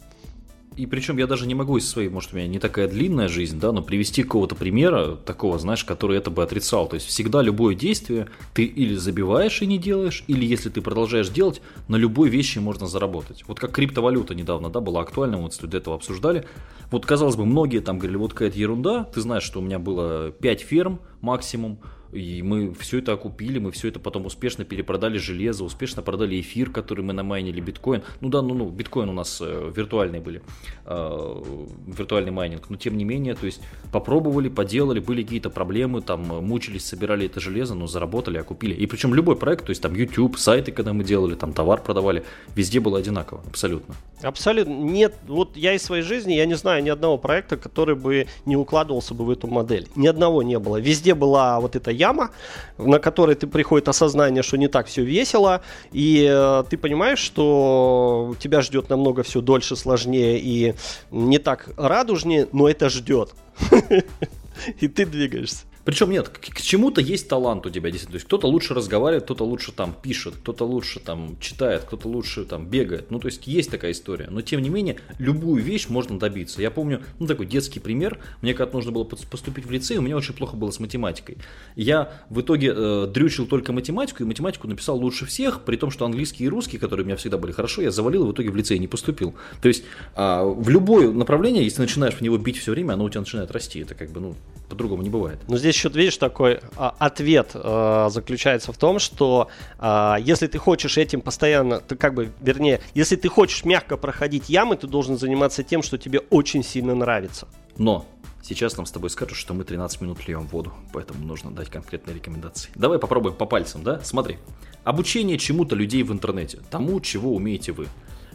И 0.80 0.86
причем 0.86 1.18
я 1.18 1.28
даже 1.28 1.46
не 1.46 1.56
могу 1.56 1.76
из 1.76 1.90
своей, 1.90 2.08
может, 2.08 2.34
у 2.34 2.38
меня 2.38 2.48
не 2.48 2.58
такая 2.58 2.88
длинная 2.88 3.28
жизнь, 3.28 3.60
да, 3.60 3.74
но 3.74 3.82
привести 3.82 4.24
какого-то 4.24 4.56
примера, 4.56 5.18
такого, 5.18 5.60
знаешь, 5.60 5.84
который 5.84 6.18
это 6.18 6.32
бы 6.32 6.42
отрицал. 6.42 6.88
То 6.88 6.94
есть 6.94 7.06
всегда 7.06 7.42
любое 7.42 7.76
действие 7.76 8.30
ты 8.54 8.64
или 8.64 8.96
забиваешь 8.96 9.62
и 9.62 9.66
не 9.66 9.78
делаешь, 9.78 10.24
или 10.28 10.46
если 10.46 10.70
ты 10.70 10.80
продолжаешь 10.82 11.28
делать, 11.28 11.62
на 11.90 11.98
любой 11.98 12.30
вещи 12.30 12.60
можно 12.60 12.88
заработать. 12.88 13.44
Вот 13.46 13.60
как 13.60 13.74
криптовалюта 13.74 14.36
недавно, 14.36 14.70
да, 14.70 14.80
была 14.80 15.02
актуальна, 15.02 15.38
вот 15.38 15.60
до 15.62 15.76
этого 15.76 15.98
обсуждали. 15.98 16.46
Вот, 16.92 17.06
казалось 17.06 17.36
бы, 17.36 17.46
многие 17.46 17.80
там 17.80 18.00
говорили, 18.00 18.16
вот 18.16 18.32
какая-то 18.32 18.58
ерунда, 18.58 19.04
ты 19.04 19.20
знаешь, 19.20 19.44
что 19.44 19.60
у 19.60 19.62
меня 19.62 19.80
было 19.80 20.32
5 20.32 20.62
ферм 20.62 21.02
максимум, 21.20 21.80
и 22.12 22.42
мы 22.42 22.74
все 22.74 23.00
это 23.00 23.14
окупили, 23.14 23.60
мы 23.60 23.72
все 23.72 23.90
это 23.90 24.00
потом 24.00 24.26
успешно 24.26 24.66
перепродали 24.66 25.18
железо, 25.18 25.64
успешно 25.64 26.02
продали 26.02 26.40
эфир, 26.40 26.70
который 26.70 27.04
мы 27.04 27.14
намайнили, 27.14 27.62
биткоин. 27.62 28.04
Ну 28.22 28.30
да, 28.30 28.42
ну, 28.42 28.54
ну 28.54 28.70
биткоин 28.70 29.10
у 29.10 29.14
нас 29.14 29.40
э, 29.42 29.72
виртуальные 29.76 30.22
были, 30.22 30.42
э, 30.86 31.44
виртуальный 31.88 32.32
майнинг. 32.32 32.70
Но 32.70 32.78
тем 32.78 32.98
не 32.98 33.04
менее, 33.04 33.36
то 33.36 33.46
есть 33.46 33.62
попробовали, 33.92 34.50
поделали, 34.50 35.00
были 35.00 35.24
какие-то 35.24 35.50
проблемы, 35.50 36.02
там 36.02 36.32
э, 36.32 36.42
мучились, 36.42 36.86
собирали 36.86 37.28
это 37.28 37.40
железо, 37.40 37.76
но 37.76 37.88
заработали, 37.88 38.38
окупили. 38.38 38.74
И 38.74 38.86
причем 38.88 39.14
любой 39.14 39.36
проект, 39.36 39.66
то 39.66 39.72
есть 39.72 39.82
там 39.82 39.94
YouTube, 39.94 40.38
сайты, 40.38 40.72
когда 40.72 40.94
мы 40.94 41.04
делали, 41.04 41.36
там 41.36 41.54
товар 41.54 41.82
продавали, 41.82 42.24
везде 42.56 42.80
было 42.80 43.00
одинаково, 43.00 43.42
абсолютно. 43.48 43.96
Абсолютно. 44.22 44.74
Нет, 44.74 45.14
вот 45.28 45.56
я 45.56 45.74
из 45.74 45.84
своей 45.84 46.04
жизни, 46.04 46.34
я 46.34 46.46
не 46.46 46.56
знаю 46.56 46.84
ни 46.84 46.90
одного 46.90 47.18
проекта, 47.18 47.56
который 47.56 47.96
бы 47.96 48.28
не 48.46 48.58
укладывался 48.58 49.14
бы 49.14 49.26
в 49.26 49.30
эту 49.30 49.48
модель. 49.48 49.88
Ни 49.96 50.08
одного 50.08 50.44
не 50.44 50.60
было. 50.60 50.78
Везде 50.78 51.14
была 51.14 51.60
вот 51.60 51.76
эта 51.76 51.92
яма, 52.00 52.32
на 52.78 53.00
которой 53.00 53.36
ты 53.36 53.46
приходит 53.46 53.88
осознание, 53.88 54.42
что 54.42 54.58
не 54.58 54.68
так 54.68 54.88
все 54.88 55.04
весело, 55.04 55.62
и 55.92 56.28
э, 56.30 56.64
ты 56.70 56.78
понимаешь, 56.78 57.20
что 57.20 58.36
тебя 58.40 58.62
ждет 58.62 58.90
намного 58.90 59.24
все 59.24 59.42
дольше, 59.42 59.76
сложнее 59.76 60.40
и 60.40 60.74
не 61.12 61.38
так 61.38 61.70
радужнее, 61.78 62.48
но 62.52 62.70
это 62.70 62.90
ждет. 62.90 63.34
И 64.82 64.90
ты 64.90 65.06
двигаешься. 65.06 65.69
Причем 65.90 66.12
нет, 66.12 66.30
к, 66.30 66.40
к 66.40 66.62
чему-то 66.62 67.02
есть 67.02 67.28
талант 67.28 67.66
у 67.66 67.72
тебя 67.72 67.90
действительно. 67.90 68.12
То 68.12 68.18
есть 68.18 68.28
кто-то 68.28 68.46
лучше 68.46 68.76
разговаривает, 68.76 69.24
кто-то 69.24 69.44
лучше 69.44 69.72
там 69.72 69.96
пишет, 70.00 70.36
кто-то 70.36 70.64
лучше 70.64 71.00
там 71.00 71.36
читает, 71.42 71.86
кто-то 71.86 72.08
лучше 72.08 72.46
там 72.46 72.68
бегает. 72.68 73.10
Ну, 73.10 73.18
то 73.18 73.26
есть 73.26 73.48
есть 73.48 73.72
такая 73.72 73.94
история. 73.94 74.28
Но 74.30 74.44
тем 74.44 74.62
не 74.62 74.70
менее, 74.70 74.98
любую 75.18 75.64
вещь 75.64 75.90
можно 75.90 76.20
добиться. 76.20 76.62
Я 76.62 76.70
помню, 76.70 77.02
ну, 77.18 77.26
такой 77.26 77.48
детский 77.48 77.80
пример. 77.80 78.20
Мне 78.44 78.54
когда 78.54 78.72
нужно 78.72 78.92
было 78.92 79.04
поступить 79.04 79.66
в 79.66 79.72
лицей, 79.72 79.98
у 79.98 80.04
меня 80.04 80.16
очень 80.16 80.36
плохо 80.36 80.56
было 80.56 80.70
с 80.70 80.80
математикой. 80.80 81.40
Я 81.76 82.14
в 82.30 82.40
итоге 82.40 82.72
э, 82.72 83.08
дрючил 83.12 83.48
только 83.48 83.74
математику, 83.74 84.22
и 84.22 84.28
математику 84.28 84.68
написал 84.68 85.00
лучше 85.00 85.26
всех, 85.26 85.62
при 85.62 85.76
том, 85.76 85.90
что 85.90 86.06
английский 86.06 86.44
и 86.44 86.50
русский, 86.50 86.78
которые 86.78 87.04
у 87.06 87.08
меня 87.08 87.18
всегда 87.18 87.40
были 87.40 87.52
хорошо, 87.52 87.82
я 87.82 87.90
завалил, 87.90 88.26
и 88.26 88.28
в 88.28 88.34
итоге 88.34 88.52
в 88.52 88.56
лицей 88.56 88.78
не 88.78 88.88
поступил. 88.88 89.34
То 89.60 89.68
есть 89.68 89.84
э, 90.16 90.44
в 90.44 90.70
любое 90.70 91.12
направление, 91.12 91.64
если 91.64 91.82
начинаешь 91.82 92.14
в 92.14 92.22
него 92.22 92.38
бить 92.38 92.60
все 92.60 92.74
время, 92.74 92.94
оно 92.94 93.06
у 93.06 93.10
тебя 93.10 93.22
начинает 93.22 93.50
расти. 93.50 93.80
Это 93.80 93.96
как 93.96 94.12
бы, 94.12 94.20
ну, 94.20 94.36
по-другому 94.70 95.02
не 95.02 95.10
бывает. 95.10 95.40
Но 95.48 95.58
здесь 95.58 95.76
еще, 95.76 95.90
видишь, 95.90 96.18
такой 96.18 96.60
а, 96.78 96.96
ответ 97.00 97.52
а, 97.54 98.10
заключается 98.10 98.72
в 98.72 98.78
том, 98.78 99.00
что 99.00 99.50
а, 99.78 100.18
если 100.22 100.48
ты 100.48 100.58
хочешь 100.58 100.98
этим 100.98 101.22
постоянно, 101.22 101.80
ты 101.80 101.96
как 101.96 102.14
бы, 102.14 102.32
вернее, 102.42 102.82
если 102.94 103.16
ты 103.16 103.28
хочешь 103.28 103.66
мягко 103.66 103.98
проходить 103.98 104.50
ямы, 104.50 104.78
ты 104.78 104.88
должен 104.88 105.18
заниматься 105.18 105.64
тем, 105.64 105.82
что 105.82 105.98
тебе 105.98 106.20
очень 106.30 106.64
сильно 106.64 106.96
нравится. 106.96 107.48
Но 107.78 108.06
Сейчас 108.42 108.78
нам 108.78 108.86
с 108.86 108.92
тобой 108.92 109.10
скажут, 109.10 109.38
что 109.38 109.54
мы 109.54 109.66
13 109.66 110.00
минут 110.02 110.26
льем 110.28 110.48
воду, 110.48 110.74
поэтому 110.94 111.26
нужно 111.26 111.52
дать 111.52 111.70
конкретные 111.70 112.16
рекомендации. 112.16 112.72
Давай 112.74 112.98
попробуем 112.98 113.36
по 113.36 113.46
пальцам, 113.46 113.84
да? 113.84 114.00
Смотри. 114.02 114.38
Обучение 114.86 115.38
чему-то 115.38 115.76
людей 115.76 116.04
в 116.04 116.12
интернете, 116.14 116.60
тому, 116.72 117.02
чего 117.02 117.36
умеете 117.36 117.74
вы. 117.74 117.88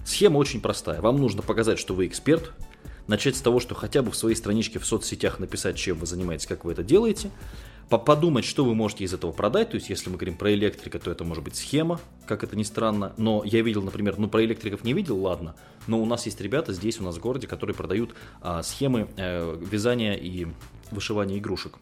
Схема 0.04 0.36
очень 0.36 0.60
простая. 0.60 1.00
Вам 1.00 1.16
нужно 1.16 1.40
показать, 1.40 1.78
что 1.78 1.94
вы 1.94 2.06
эксперт, 2.06 2.52
начать 3.06 3.36
с 3.36 3.40
того, 3.40 3.60
что 3.60 3.74
хотя 3.74 4.02
бы 4.02 4.10
в 4.10 4.16
своей 4.16 4.36
страничке 4.36 4.78
в 4.78 4.86
соцсетях 4.86 5.38
написать, 5.38 5.76
чем 5.76 5.98
вы 5.98 6.06
занимаетесь, 6.06 6.46
как 6.46 6.64
вы 6.64 6.72
это 6.72 6.82
делаете, 6.82 7.30
подумать, 7.88 8.44
что 8.44 8.64
вы 8.64 8.74
можете 8.74 9.04
из 9.04 9.14
этого 9.14 9.32
продать, 9.32 9.70
то 9.70 9.74
есть 9.76 9.88
если 9.88 10.10
мы 10.10 10.16
говорим 10.16 10.36
про 10.36 10.52
электрика, 10.52 10.98
то 10.98 11.10
это 11.10 11.22
может 11.24 11.44
быть 11.44 11.56
схема, 11.56 12.00
как 12.26 12.42
это 12.42 12.56
ни 12.56 12.62
странно, 12.62 13.12
но 13.16 13.42
я 13.44 13.62
видел, 13.62 13.82
например, 13.82 14.16
ну 14.18 14.28
про 14.28 14.44
электриков 14.44 14.84
не 14.84 14.92
видел, 14.92 15.18
ладно, 15.20 15.54
но 15.86 16.00
у 16.00 16.06
нас 16.06 16.26
есть 16.26 16.40
ребята 16.40 16.72
здесь 16.72 16.98
у 17.00 17.04
нас 17.04 17.16
в 17.16 17.20
городе, 17.20 17.46
которые 17.46 17.76
продают 17.76 18.14
а, 18.40 18.62
схемы 18.62 19.08
э, 19.16 19.56
вязания 19.70 20.14
и 20.14 20.46
вышивания 20.90 21.38
игрушек. 21.38 21.78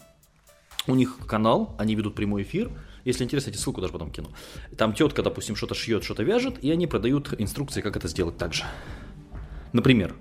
У 0.86 0.94
них 0.94 1.16
канал, 1.26 1.74
они 1.78 1.94
ведут 1.94 2.14
прямой 2.14 2.42
эфир, 2.42 2.70
если 3.04 3.24
интересно, 3.24 3.50
эти 3.50 3.56
ссылку 3.56 3.80
даже 3.80 3.92
потом 3.92 4.10
кину. 4.10 4.30
Там 4.76 4.94
тетка, 4.94 5.22
допустим, 5.22 5.56
что-то 5.56 5.74
шьет, 5.74 6.04
что-то 6.04 6.22
вяжет, 6.22 6.62
и 6.62 6.70
они 6.70 6.86
продают 6.86 7.34
инструкции, 7.40 7.80
как 7.80 7.96
это 7.96 8.08
сделать 8.08 8.36
также. 8.36 8.64
Например, 9.72 10.14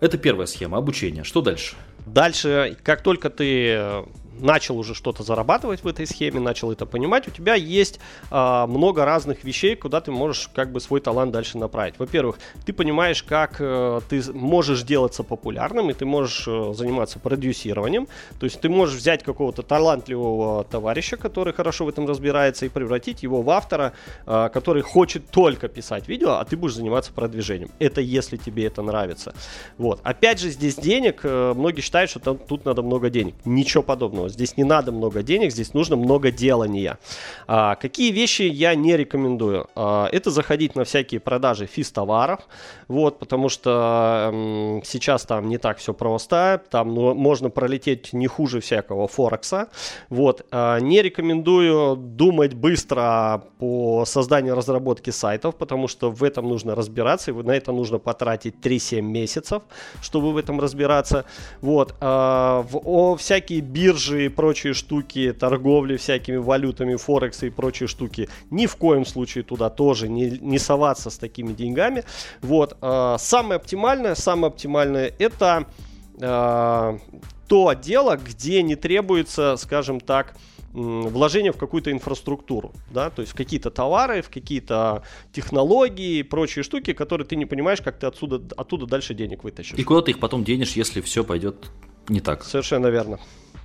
это 0.00 0.18
первая 0.18 0.46
схема 0.46 0.78
обучения. 0.78 1.24
Что 1.24 1.40
дальше? 1.42 1.76
Дальше, 2.06 2.76
как 2.82 3.02
только 3.02 3.30
ты 3.30 4.04
начал 4.42 4.78
уже 4.78 4.94
что-то 4.94 5.22
зарабатывать 5.22 5.82
в 5.84 5.86
этой 5.86 6.06
схеме, 6.06 6.40
начал 6.40 6.72
это 6.72 6.86
понимать, 6.86 7.28
у 7.28 7.30
тебя 7.30 7.54
есть 7.54 8.00
э, 8.30 8.66
много 8.66 9.04
разных 9.04 9.44
вещей, 9.44 9.76
куда 9.76 10.00
ты 10.00 10.10
можешь 10.10 10.48
как 10.54 10.72
бы 10.72 10.80
свой 10.80 11.00
талант 11.00 11.32
дальше 11.32 11.58
направить. 11.58 11.98
Во-первых, 11.98 12.38
ты 12.64 12.72
понимаешь, 12.72 13.22
как 13.22 13.56
э, 13.60 14.00
ты 14.08 14.22
можешь 14.32 14.82
делаться 14.82 15.22
популярным, 15.22 15.90
и 15.90 15.92
ты 15.92 16.04
можешь 16.04 16.46
э, 16.48 16.72
заниматься 16.74 17.18
продюсированием. 17.18 18.08
То 18.38 18.44
есть 18.44 18.60
ты 18.60 18.68
можешь 18.68 18.96
взять 18.96 19.22
какого-то 19.22 19.62
талантливого 19.62 20.64
товарища, 20.64 21.16
который 21.16 21.52
хорошо 21.52 21.84
в 21.84 21.88
этом 21.88 22.06
разбирается, 22.06 22.66
и 22.66 22.68
превратить 22.68 23.22
его 23.22 23.42
в 23.42 23.50
автора, 23.50 23.92
э, 24.26 24.48
который 24.52 24.82
хочет 24.82 25.28
только 25.30 25.68
писать 25.68 26.08
видео, 26.08 26.32
а 26.32 26.44
ты 26.44 26.56
будешь 26.56 26.74
заниматься 26.74 27.12
продвижением. 27.12 27.70
Это 27.78 28.00
если 28.00 28.36
тебе 28.36 28.66
это 28.66 28.82
нравится. 28.82 29.34
Вот. 29.78 30.00
Опять 30.02 30.40
же, 30.40 30.50
здесь 30.50 30.76
денег, 30.76 31.20
э, 31.24 31.54
многие 31.54 31.80
считают, 31.80 32.10
что 32.10 32.20
там, 32.20 32.38
тут 32.38 32.64
надо 32.64 32.82
много 32.82 33.10
денег. 33.10 33.34
Ничего 33.44 33.82
подобного. 33.82 34.29
Здесь 34.30 34.56
не 34.56 34.64
надо 34.64 34.92
много 34.92 35.22
денег, 35.22 35.52
здесь 35.52 35.74
нужно 35.74 35.96
много 35.96 36.30
делания. 36.30 36.98
А, 37.46 37.74
какие 37.74 38.12
вещи 38.12 38.42
я 38.42 38.74
не 38.74 38.96
рекомендую? 38.96 39.68
А, 39.74 40.08
это 40.10 40.30
заходить 40.30 40.76
на 40.76 40.84
всякие 40.84 41.20
продажи 41.20 41.66
физ-товаров, 41.66 42.40
вот, 42.88 43.18
потому 43.18 43.48
что 43.48 44.30
м, 44.32 44.82
сейчас 44.84 45.24
там 45.24 45.48
не 45.48 45.58
так 45.58 45.78
все 45.78 45.92
просто, 45.94 46.62
там 46.70 46.94
ну, 46.94 47.14
можно 47.14 47.50
пролететь 47.50 48.12
не 48.12 48.26
хуже 48.26 48.60
всякого 48.60 49.08
Форекса. 49.08 49.68
Вот, 50.08 50.46
а, 50.50 50.78
не 50.78 51.02
рекомендую 51.02 51.96
думать 51.96 52.54
быстро 52.54 53.44
по 53.58 54.04
созданию 54.06 54.54
разработки 54.54 55.10
сайтов, 55.10 55.56
потому 55.56 55.88
что 55.88 56.10
в 56.10 56.24
этом 56.24 56.48
нужно 56.48 56.74
разбираться, 56.74 57.30
и 57.30 57.34
на 57.34 57.52
это 57.52 57.72
нужно 57.72 57.98
потратить 57.98 58.54
3-7 58.60 59.02
месяцев, 59.02 59.62
чтобы 60.02 60.32
в 60.32 60.36
этом 60.36 60.60
разбираться. 60.60 61.24
Вот, 61.60 61.94
а, 62.00 62.62
в, 62.62 62.80
о, 62.84 63.16
всякие 63.16 63.60
биржи 63.60 64.19
и 64.26 64.28
прочие 64.28 64.74
штуки, 64.74 65.32
торговли 65.32 65.96
всякими 65.96 66.36
валютами, 66.36 66.96
форексы 66.96 67.48
и 67.48 67.50
прочие 67.50 67.86
штуки, 67.86 68.28
ни 68.50 68.66
в 68.66 68.76
коем 68.76 69.04
случае 69.04 69.44
туда 69.44 69.70
тоже 69.70 70.08
не, 70.08 70.38
не 70.40 70.58
соваться 70.58 71.10
с 71.10 71.18
такими 71.18 71.52
деньгами. 71.52 72.04
Вот. 72.42 72.76
Э, 72.80 73.16
самое 73.18 73.56
оптимальное, 73.56 74.14
самое 74.14 74.50
оптимальное 74.50 75.12
это 75.18 75.66
э, 76.20 76.98
то 77.48 77.72
дело, 77.72 78.16
где 78.16 78.62
не 78.62 78.76
требуется, 78.76 79.56
скажем 79.56 80.00
так, 80.00 80.36
вложение 80.72 81.52
в 81.52 81.56
какую-то 81.56 81.90
инфраструктуру, 81.90 82.72
да, 82.92 83.10
то 83.10 83.22
есть 83.22 83.32
в 83.32 83.36
какие-то 83.36 83.70
товары, 83.70 84.22
в 84.22 84.30
какие-то 84.30 85.02
технологии 85.32 86.18
и 86.18 86.22
прочие 86.22 86.62
штуки, 86.62 86.92
которые 86.92 87.26
ты 87.26 87.36
не 87.36 87.46
понимаешь, 87.46 87.80
как 87.80 87.98
ты 87.98 88.06
отсюда, 88.06 88.40
оттуда 88.56 88.86
дальше 88.86 89.14
денег 89.14 89.42
вытащишь. 89.42 89.78
И 89.78 89.82
куда 89.82 90.02
ты 90.02 90.12
их 90.12 90.20
потом 90.20 90.44
денешь, 90.44 90.72
если 90.72 91.00
все 91.00 91.24
пойдет 91.24 91.70
не 92.08 92.20
так? 92.20 92.44
Совершенно 92.44 92.86
верно. 92.86 93.18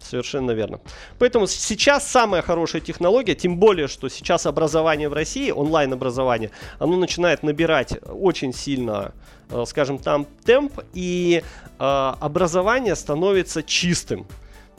Совершенно 0.09 0.51
верно. 0.51 0.79
Поэтому 1.19 1.47
сейчас 1.47 2.07
самая 2.07 2.41
хорошая 2.41 2.81
технология, 2.81 3.35
тем 3.35 3.57
более, 3.57 3.87
что 3.87 4.09
сейчас 4.09 4.45
образование 4.45 5.09
в 5.09 5.13
России, 5.13 5.51
онлайн-образование, 5.51 6.51
оно 6.79 6.95
начинает 6.97 7.43
набирать 7.43 7.97
очень 8.07 8.53
сильно, 8.53 9.13
э, 9.49 9.63
скажем, 9.65 9.97
там 9.97 10.27
темп, 10.45 10.79
и 10.93 11.41
э, 11.41 12.13
образование 12.19 12.95
становится 12.95 13.63
чистым. 13.63 14.27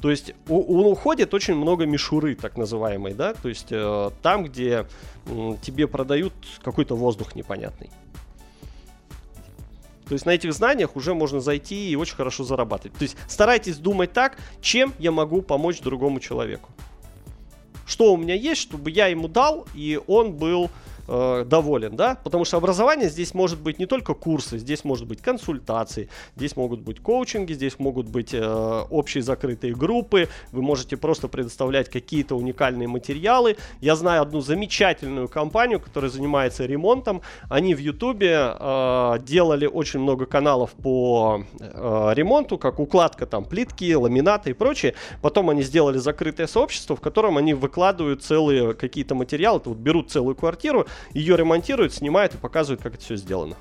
То 0.00 0.11
есть 0.11 0.35
у, 0.49 0.90
уходит 0.90 1.35
очень 1.35 1.54
много 1.54 1.87
мишуры, 1.87 2.35
так 2.35 2.56
называемой, 2.56 3.14
да, 3.14 3.35
то 3.35 3.49
есть 3.49 3.68
э, 3.71 4.11
там, 4.23 4.45
где 4.45 4.87
тебе 5.62 5.88
продают 5.88 6.35
какой-то 6.62 6.95
воздух 6.95 7.35
непонятный. 7.35 7.90
То 10.06 10.12
есть 10.12 10.25
на 10.25 10.30
этих 10.30 10.52
знаниях 10.52 10.94
уже 10.96 11.14
можно 11.14 11.40
зайти 11.40 11.90
и 11.90 11.96
очень 11.96 12.14
хорошо 12.14 12.44
зарабатывать. 12.44 12.96
То 12.96 13.02
есть 13.02 13.16
старайтесь 13.28 13.78
думать 13.78 14.12
так, 14.12 14.38
чем 14.60 14.94
я 14.98 15.10
могу 15.10 15.42
помочь 15.42 15.80
другому 15.80 16.20
человеку. 16.20 16.70
Что 17.86 18.12
у 18.12 18.16
меня 18.16 18.34
есть, 18.34 18.60
чтобы 18.62 18.90
я 18.90 19.08
ему 19.08 19.28
дал, 19.28 19.66
и 19.75 20.00
он 20.06 20.32
был 20.32 20.70
э, 21.08 21.44
доволен, 21.46 21.96
да, 21.96 22.18
потому 22.22 22.44
что 22.44 22.56
образование 22.56 23.08
здесь 23.08 23.34
может 23.34 23.60
быть 23.60 23.78
не 23.78 23.86
только 23.86 24.14
курсы, 24.14 24.58
здесь 24.58 24.84
может 24.84 25.06
быть 25.06 25.20
консультации, 25.22 26.08
здесь 26.36 26.56
могут 26.56 26.80
быть 26.80 27.00
коучинги, 27.00 27.52
здесь 27.52 27.78
могут 27.78 28.08
быть 28.08 28.34
э, 28.34 28.84
общие 28.90 29.22
закрытые 29.22 29.75
группы, 29.75 30.28
вы 30.52 30.62
можете 30.62 30.96
просто 30.96 31.28
предоставлять 31.28 31.88
какие-то 31.88 32.36
уникальные 32.36 32.88
материалы. 32.88 33.56
Я 33.80 33.96
знаю 33.96 34.22
одну 34.22 34.40
замечательную 34.40 35.28
компанию, 35.28 35.80
которая 35.80 36.10
занимается 36.10 36.64
ремонтом, 36.66 37.22
они 37.48 37.75
в 37.75 37.78
Ютубе 37.78 38.54
э, 38.58 39.18
делали 39.20 39.66
очень 39.66 40.00
много 40.00 40.26
каналов 40.26 40.72
по 40.72 41.42
э, 41.58 42.12
ремонту, 42.14 42.58
как 42.58 42.80
укладка 42.80 43.26
там 43.26 43.44
плитки, 43.44 43.94
ламината 43.94 44.50
и 44.50 44.52
прочее, 44.52 44.94
потом 45.22 45.50
они 45.50 45.62
сделали 45.62 45.98
закрытое 45.98 46.46
сообщество, 46.46 46.96
в 46.96 47.00
котором 47.00 47.36
они 47.36 47.54
выкладывают 47.54 48.22
целые 48.22 48.75
какие-то 48.75 49.14
материалы, 49.14 49.60
вот 49.64 49.78
берут 49.78 50.10
целую 50.10 50.34
квартиру, 50.34 50.86
ее 51.12 51.37
ремонтируют, 51.37 51.93
снимают 51.93 52.35
и 52.35 52.38
показывают, 52.38 52.83
как 52.83 52.95
это 52.95 53.05
все 53.05 53.17
сделано 53.17 53.57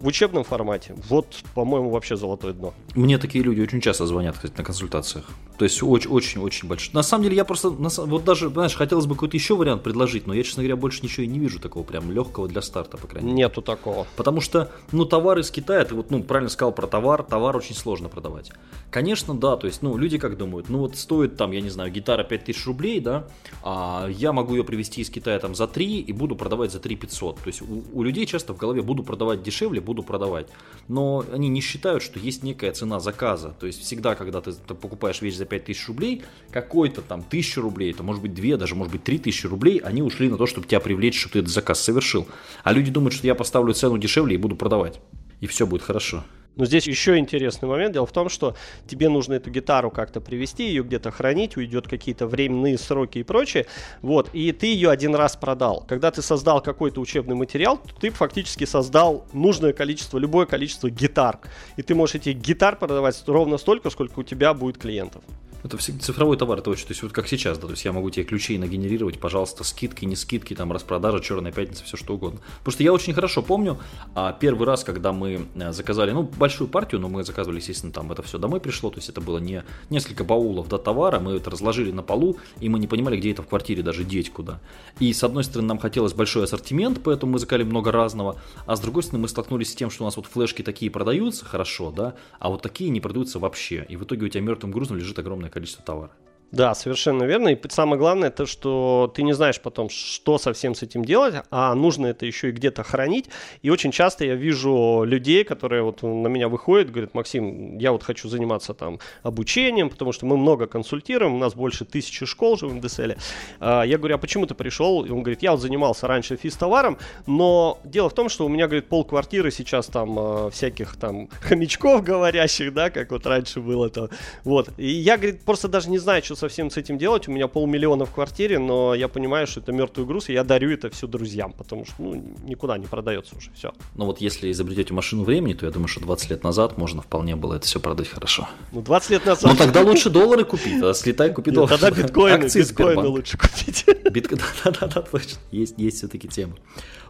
в 0.00 0.06
учебном 0.06 0.44
формате. 0.44 0.94
Вот, 1.08 1.42
по-моему, 1.54 1.90
вообще 1.90 2.16
золотое 2.16 2.52
дно. 2.52 2.74
Мне 2.94 3.18
такие 3.18 3.42
люди 3.42 3.60
очень 3.60 3.80
часто 3.80 4.06
звонят, 4.06 4.36
кстати, 4.36 4.54
на 4.56 4.64
консультациях. 4.64 5.30
То 5.58 5.64
есть 5.64 5.82
очень-очень-очень 5.82 6.68
большой. 6.68 6.94
На 6.94 7.02
самом 7.02 7.24
деле 7.24 7.36
я 7.36 7.44
просто, 7.44 7.70
вот 7.70 8.24
даже, 8.24 8.50
знаешь, 8.50 8.74
хотелось 8.74 9.06
бы 9.06 9.14
какой-то 9.14 9.36
еще 9.36 9.56
вариант 9.56 9.82
предложить, 9.82 10.26
но 10.26 10.34
я, 10.34 10.42
честно 10.42 10.62
говоря, 10.62 10.76
больше 10.76 11.02
ничего 11.02 11.24
и 11.24 11.26
не 11.26 11.38
вижу 11.38 11.58
такого 11.60 11.82
прям 11.82 12.10
легкого 12.10 12.48
для 12.48 12.62
старта, 12.62 12.96
по 12.96 13.06
крайней 13.06 13.28
мере. 13.28 13.44
Нету 13.44 13.62
такого. 13.62 14.06
Потому 14.16 14.40
что, 14.40 14.70
ну, 14.92 15.04
товар 15.04 15.38
из 15.38 15.50
Китая, 15.50 15.84
ты 15.84 15.94
вот, 15.94 16.10
ну, 16.10 16.22
правильно 16.22 16.50
сказал 16.50 16.72
про 16.72 16.86
товар, 16.86 17.22
товар 17.22 17.56
очень 17.56 17.74
сложно 17.74 18.08
продавать. 18.08 18.52
Конечно, 18.90 19.34
да, 19.34 19.56
то 19.56 19.66
есть, 19.66 19.82
ну, 19.82 19.96
люди 19.96 20.18
как 20.18 20.36
думают, 20.36 20.68
ну, 20.68 20.78
вот 20.78 20.96
стоит 20.96 21.36
там, 21.36 21.52
я 21.52 21.60
не 21.60 21.70
знаю, 21.70 21.90
гитара 21.90 22.24
5000 22.24 22.66
рублей, 22.66 23.00
да, 23.00 23.26
а 23.62 24.08
я 24.08 24.32
могу 24.32 24.54
ее 24.54 24.64
привезти 24.64 25.00
из 25.00 25.10
Китая 25.10 25.38
там 25.38 25.54
за 25.54 25.66
3 25.66 26.00
и 26.00 26.12
буду 26.12 26.36
продавать 26.36 26.70
за 26.70 26.80
3 26.80 26.96
500. 26.96 27.36
То 27.40 27.46
есть 27.46 27.62
у, 27.62 27.82
у 27.92 28.02
людей 28.02 28.26
часто 28.26 28.52
в 28.54 28.58
голове 28.58 28.82
буду 28.82 29.02
продавать 29.02 29.42
дешевле, 29.42 29.80
буду 29.80 30.02
продавать. 30.02 30.46
Но 30.88 31.24
они 31.32 31.48
не 31.48 31.60
считают, 31.60 32.02
что 32.02 32.18
есть 32.18 32.42
некая 32.42 32.72
цена 32.72 33.00
заказа. 33.00 33.54
То 33.58 33.66
есть 33.66 33.80
всегда, 33.80 34.14
когда 34.14 34.40
ты, 34.40 34.52
ты 34.52 34.74
покупаешь 34.74 35.22
вещь 35.22 35.36
за 35.36 35.45
5000 35.46 35.88
рублей, 35.88 36.22
какой-то 36.50 37.02
там 37.02 37.20
1000 37.20 37.60
рублей, 37.60 37.92
это 37.92 38.02
может 38.02 38.22
быть 38.22 38.34
2, 38.34 38.56
даже 38.56 38.74
может 38.74 38.92
быть 38.92 39.04
3000 39.04 39.46
рублей, 39.46 39.78
они 39.78 40.02
ушли 40.02 40.28
на 40.28 40.36
то, 40.36 40.46
чтобы 40.46 40.66
тебя 40.66 40.80
привлечь, 40.80 41.18
чтобы 41.18 41.34
ты 41.34 41.38
этот 41.40 41.50
заказ 41.50 41.80
совершил. 41.80 42.26
А 42.62 42.72
люди 42.72 42.90
думают, 42.90 43.14
что 43.14 43.26
я 43.26 43.34
поставлю 43.34 43.72
цену 43.74 43.98
дешевле 43.98 44.34
и 44.34 44.38
буду 44.38 44.56
продавать. 44.56 45.00
И 45.40 45.46
все 45.46 45.66
будет 45.66 45.82
хорошо. 45.82 46.24
Но 46.56 46.64
здесь 46.64 46.86
еще 46.86 47.18
интересный 47.18 47.68
момент. 47.68 47.92
Дело 47.92 48.06
в 48.06 48.12
том, 48.12 48.28
что 48.28 48.56
тебе 48.86 49.08
нужно 49.08 49.34
эту 49.34 49.50
гитару 49.50 49.90
как-то 49.90 50.20
привести, 50.20 50.66
ее 50.66 50.82
где-то 50.82 51.10
хранить, 51.10 51.56
уйдет 51.56 51.86
какие-то 51.86 52.26
временные 52.26 52.78
сроки 52.78 53.18
и 53.18 53.22
прочее. 53.22 53.66
Вот, 54.02 54.30
и 54.32 54.52
ты 54.52 54.66
ее 54.66 54.90
один 54.90 55.14
раз 55.14 55.36
продал. 55.36 55.84
Когда 55.86 56.10
ты 56.10 56.22
создал 56.22 56.62
какой-то 56.62 57.00
учебный 57.00 57.36
материал, 57.36 57.80
ты 58.00 58.10
фактически 58.10 58.64
создал 58.64 59.26
нужное 59.32 59.72
количество, 59.72 60.18
любое 60.18 60.46
количество 60.46 60.90
гитар. 60.90 61.38
И 61.76 61.82
ты 61.82 61.94
можешь 61.94 62.16
эти 62.16 62.30
гитар 62.30 62.76
продавать 62.76 63.22
ровно 63.26 63.58
столько, 63.58 63.90
сколько 63.90 64.20
у 64.20 64.22
тебя 64.22 64.54
будет 64.54 64.78
клиентов. 64.78 65.22
Это 65.66 65.78
цифровой 65.78 66.36
товар, 66.36 66.60
это 66.60 66.70
очень, 66.70 66.86
то 66.86 66.92
есть 66.92 67.02
вот 67.02 67.12
как 67.12 67.26
сейчас, 67.26 67.58
да, 67.58 67.66
то 67.66 67.72
есть 67.72 67.84
я 67.84 67.92
могу 67.92 68.08
тебе 68.10 68.24
ключи 68.24 68.56
нагенерировать, 68.56 69.18
пожалуйста, 69.18 69.64
скидки, 69.64 70.04
не 70.04 70.14
скидки, 70.14 70.54
там 70.54 70.70
распродажа, 70.70 71.18
черная 71.20 71.50
пятница, 71.50 71.82
все 71.82 71.96
что 71.96 72.14
угодно. 72.14 72.38
Потому 72.58 72.72
что 72.72 72.82
я 72.84 72.92
очень 72.92 73.14
хорошо 73.14 73.42
помню 73.42 73.76
а, 74.14 74.32
первый 74.32 74.64
раз, 74.64 74.84
когда 74.84 75.12
мы 75.12 75.48
э, 75.56 75.72
заказали, 75.72 76.12
ну, 76.12 76.22
большую 76.22 76.68
партию, 76.68 77.00
но 77.00 77.08
мы 77.08 77.24
заказывали, 77.24 77.58
естественно, 77.58 77.92
там 77.92 78.12
это 78.12 78.22
все 78.22 78.38
домой 78.38 78.60
пришло, 78.60 78.90
то 78.90 78.98
есть 78.98 79.08
это 79.08 79.20
было 79.20 79.38
не 79.38 79.64
несколько 79.90 80.22
баулов 80.22 80.68
до 80.68 80.78
товара, 80.78 81.18
мы 81.18 81.32
это 81.32 81.50
разложили 81.50 81.90
на 81.90 82.02
полу, 82.02 82.36
и 82.60 82.68
мы 82.68 82.78
не 82.78 82.86
понимали, 82.86 83.16
где 83.16 83.32
это 83.32 83.42
в 83.42 83.48
квартире 83.48 83.82
даже 83.82 84.04
деть 84.04 84.30
куда. 84.30 84.60
И 85.00 85.12
с 85.12 85.24
одной 85.24 85.42
стороны 85.42 85.66
нам 85.66 85.78
хотелось 85.78 86.12
большой 86.12 86.44
ассортимент, 86.44 87.00
поэтому 87.02 87.32
мы 87.32 87.38
заказали 87.40 87.64
много 87.64 87.90
разного, 87.90 88.40
а 88.66 88.76
с 88.76 88.80
другой 88.80 89.02
стороны 89.02 89.22
мы 89.22 89.28
столкнулись 89.28 89.72
с 89.72 89.74
тем, 89.74 89.90
что 89.90 90.04
у 90.04 90.06
нас 90.06 90.16
вот 90.16 90.26
флешки 90.26 90.62
такие 90.62 90.92
продаются 90.92 91.44
хорошо, 91.44 91.90
да, 91.90 92.14
а 92.38 92.50
вот 92.50 92.62
такие 92.62 92.90
не 92.90 93.00
продаются 93.00 93.40
вообще. 93.40 93.84
И 93.88 93.96
в 93.96 94.04
итоге 94.04 94.26
у 94.26 94.28
тебя 94.28 94.42
мертвым 94.42 94.70
грузом 94.70 94.96
лежит 94.96 95.18
огромное 95.18 95.50
количество 95.56 95.82
товара. 95.82 96.10
Да, 96.52 96.74
совершенно 96.74 97.24
верно. 97.24 97.48
И 97.48 97.68
самое 97.68 97.98
главное, 97.98 98.30
то, 98.30 98.46
что 98.46 99.12
ты 99.14 99.24
не 99.24 99.32
знаешь 99.32 99.60
потом, 99.60 99.90
что 99.90 100.38
совсем 100.38 100.76
с 100.76 100.82
этим 100.82 101.04
делать, 101.04 101.34
а 101.50 101.74
нужно 101.74 102.06
это 102.06 102.24
еще 102.24 102.50
и 102.50 102.52
где-то 102.52 102.84
хранить. 102.84 103.26
И 103.62 103.70
очень 103.70 103.90
часто 103.90 104.24
я 104.24 104.36
вижу 104.36 105.02
людей, 105.04 105.42
которые 105.42 105.82
вот 105.82 106.02
на 106.02 106.28
меня 106.28 106.48
выходят, 106.48 106.90
говорят, 106.90 107.14
Максим, 107.14 107.78
я 107.78 107.90
вот 107.90 108.04
хочу 108.04 108.28
заниматься 108.28 108.74
там 108.74 109.00
обучением, 109.24 109.90
потому 109.90 110.12
что 110.12 110.24
мы 110.24 110.36
много 110.36 110.66
консультируем, 110.66 111.34
у 111.34 111.38
нас 111.38 111.54
больше 111.54 111.84
тысячи 111.84 112.24
школ 112.26 112.56
же 112.56 112.68
в 112.68 112.74
МДСЛ. 112.74 113.12
А, 113.58 113.82
я 113.82 113.98
говорю, 113.98 114.14
а 114.14 114.18
почему 114.18 114.46
ты 114.46 114.54
пришел? 114.54 115.04
И 115.04 115.10
он 115.10 115.22
говорит, 115.22 115.42
я 115.42 115.50
вот 115.50 115.60
занимался 115.60 116.06
раньше 116.06 116.36
физ-товаром, 116.36 116.96
но 117.26 117.80
дело 117.82 118.08
в 118.08 118.14
том, 118.14 118.28
что 118.28 118.46
у 118.46 118.48
меня, 118.48 118.66
говорит, 118.66 118.86
пол 118.86 119.04
квартиры 119.04 119.50
сейчас 119.50 119.86
там 119.86 120.16
а, 120.16 120.50
всяких 120.50 120.96
там 120.96 121.28
хомячков 121.40 122.04
говорящих, 122.04 122.72
да, 122.72 122.90
как 122.90 123.10
вот 123.10 123.26
раньше 123.26 123.60
было 123.60 123.90
то. 123.90 124.10
Вот. 124.44 124.70
И 124.76 124.86
я, 124.86 125.16
говорит, 125.16 125.42
просто 125.42 125.66
даже 125.66 125.90
не 125.90 125.98
знаю, 125.98 126.22
что 126.22 126.35
совсем 126.36 126.70
с 126.70 126.76
этим 126.76 126.98
делать. 126.98 127.28
У 127.28 127.32
меня 127.32 127.48
полмиллиона 127.48 128.04
в 128.04 128.12
квартире, 128.12 128.58
но 128.58 128.94
я 128.94 129.08
понимаю, 129.08 129.46
что 129.46 129.60
это 129.60 129.72
мертвый 129.72 130.06
груз, 130.06 130.28
и 130.28 130.32
я 130.32 130.44
дарю 130.44 130.70
это 130.70 130.90
все 130.90 131.06
друзьям, 131.06 131.52
потому 131.52 131.84
что 131.84 131.94
ну, 131.98 132.14
никуда 132.44 132.78
не 132.78 132.86
продается 132.86 133.36
уже 133.36 133.50
все. 133.52 133.72
Ну 133.94 134.06
вот 134.06 134.20
если 134.20 134.50
изобретете 134.50 134.94
машину 134.94 135.24
времени, 135.24 135.54
то 135.54 135.66
я 135.66 135.72
думаю, 135.72 135.88
что 135.88 136.00
20 136.00 136.30
лет 136.30 136.44
назад 136.44 136.78
можно 136.78 137.02
вполне 137.02 137.36
было 137.36 137.54
это 137.54 137.66
все 137.66 137.80
продать 137.80 138.08
хорошо. 138.08 138.48
Ну 138.72 138.82
20 138.82 139.10
лет 139.10 139.26
назад. 139.26 139.50
Ну 139.50 139.56
тогда 139.56 139.82
лучше 139.82 140.10
доллары 140.10 140.44
купить, 140.44 140.74
тогда 140.74 140.94
слетай, 140.94 141.32
купи 141.32 141.50
доллары. 141.50 141.78
Тогда 141.78 141.90
биткоины, 142.02 142.44
биткоины 142.44 143.06
лучше 143.08 143.38
купить. 143.38 143.84
Да-да-да, 144.64 145.02
точно. 145.02 145.38
Есть, 145.50 145.74
есть 145.76 145.98
все-таки 145.98 146.28
тема. 146.28 146.54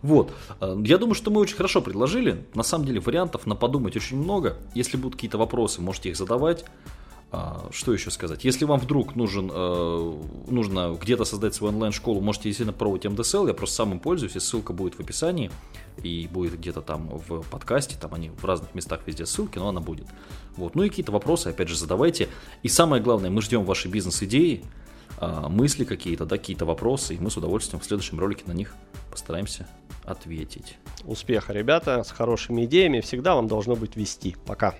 Вот. 0.02 0.32
Э, 0.60 0.76
я 0.84 0.98
думаю, 0.98 1.14
что 1.14 1.30
мы 1.30 1.40
очень 1.40 1.56
хорошо 1.56 1.80
предложили. 1.80 2.44
На 2.54 2.62
самом 2.62 2.86
деле 2.86 3.00
вариантов 3.00 3.46
на 3.46 3.54
подумать 3.54 3.96
очень 3.96 4.16
много. 4.16 4.56
Если 4.74 4.96
будут 4.96 5.14
какие-то 5.14 5.38
вопросы, 5.38 5.80
можете 5.80 6.10
их 6.10 6.16
задавать. 6.16 6.64
А, 7.38 7.68
что 7.70 7.92
еще 7.92 8.10
сказать? 8.10 8.44
Если 8.44 8.64
вам 8.64 8.80
вдруг 8.80 9.14
нужен, 9.14 9.50
э, 9.52 10.22
нужно 10.48 10.96
где-то 10.98 11.26
создать 11.26 11.54
свою 11.54 11.74
онлайн-школу, 11.74 12.22
можете 12.22 12.44
действительно 12.44 12.72
пробовать 12.72 13.04
МДСЛ, 13.04 13.46
я 13.46 13.52
просто 13.52 13.76
сам 13.76 13.92
им 13.92 14.00
пользуюсь, 14.00 14.36
и 14.36 14.40
ссылка 14.40 14.72
будет 14.72 14.94
в 14.94 15.00
описании, 15.00 15.50
и 16.02 16.28
будет 16.32 16.58
где-то 16.58 16.80
там 16.80 17.08
в 17.28 17.42
подкасте, 17.50 17.96
там 18.00 18.14
они 18.14 18.30
в 18.30 18.42
разных 18.46 18.74
местах 18.74 19.00
везде 19.04 19.26
ссылки, 19.26 19.58
но 19.58 19.68
она 19.68 19.82
будет. 19.82 20.06
Вот. 20.56 20.74
Ну 20.74 20.82
и 20.82 20.88
какие-то 20.88 21.12
вопросы, 21.12 21.48
опять 21.48 21.68
же, 21.68 21.76
задавайте. 21.76 22.30
И 22.62 22.68
самое 22.68 23.02
главное, 23.02 23.28
мы 23.28 23.42
ждем 23.42 23.64
ваши 23.64 23.88
бизнес-идеи, 23.88 24.64
а, 25.18 25.50
мысли 25.50 25.84
какие-то, 25.84 26.24
да, 26.24 26.38
какие-то 26.38 26.64
вопросы, 26.64 27.16
и 27.16 27.18
мы 27.18 27.30
с 27.30 27.36
удовольствием 27.36 27.80
в 27.80 27.84
следующем 27.84 28.18
ролике 28.18 28.44
на 28.46 28.52
них 28.52 28.74
постараемся 29.10 29.66
ответить. 30.04 30.78
Успеха, 31.04 31.52
ребята, 31.52 32.02
с 32.02 32.12
хорошими 32.12 32.64
идеями 32.64 33.00
всегда 33.00 33.34
вам 33.34 33.46
должно 33.46 33.76
быть 33.76 33.94
вести. 33.94 34.36
Пока. 34.46 34.74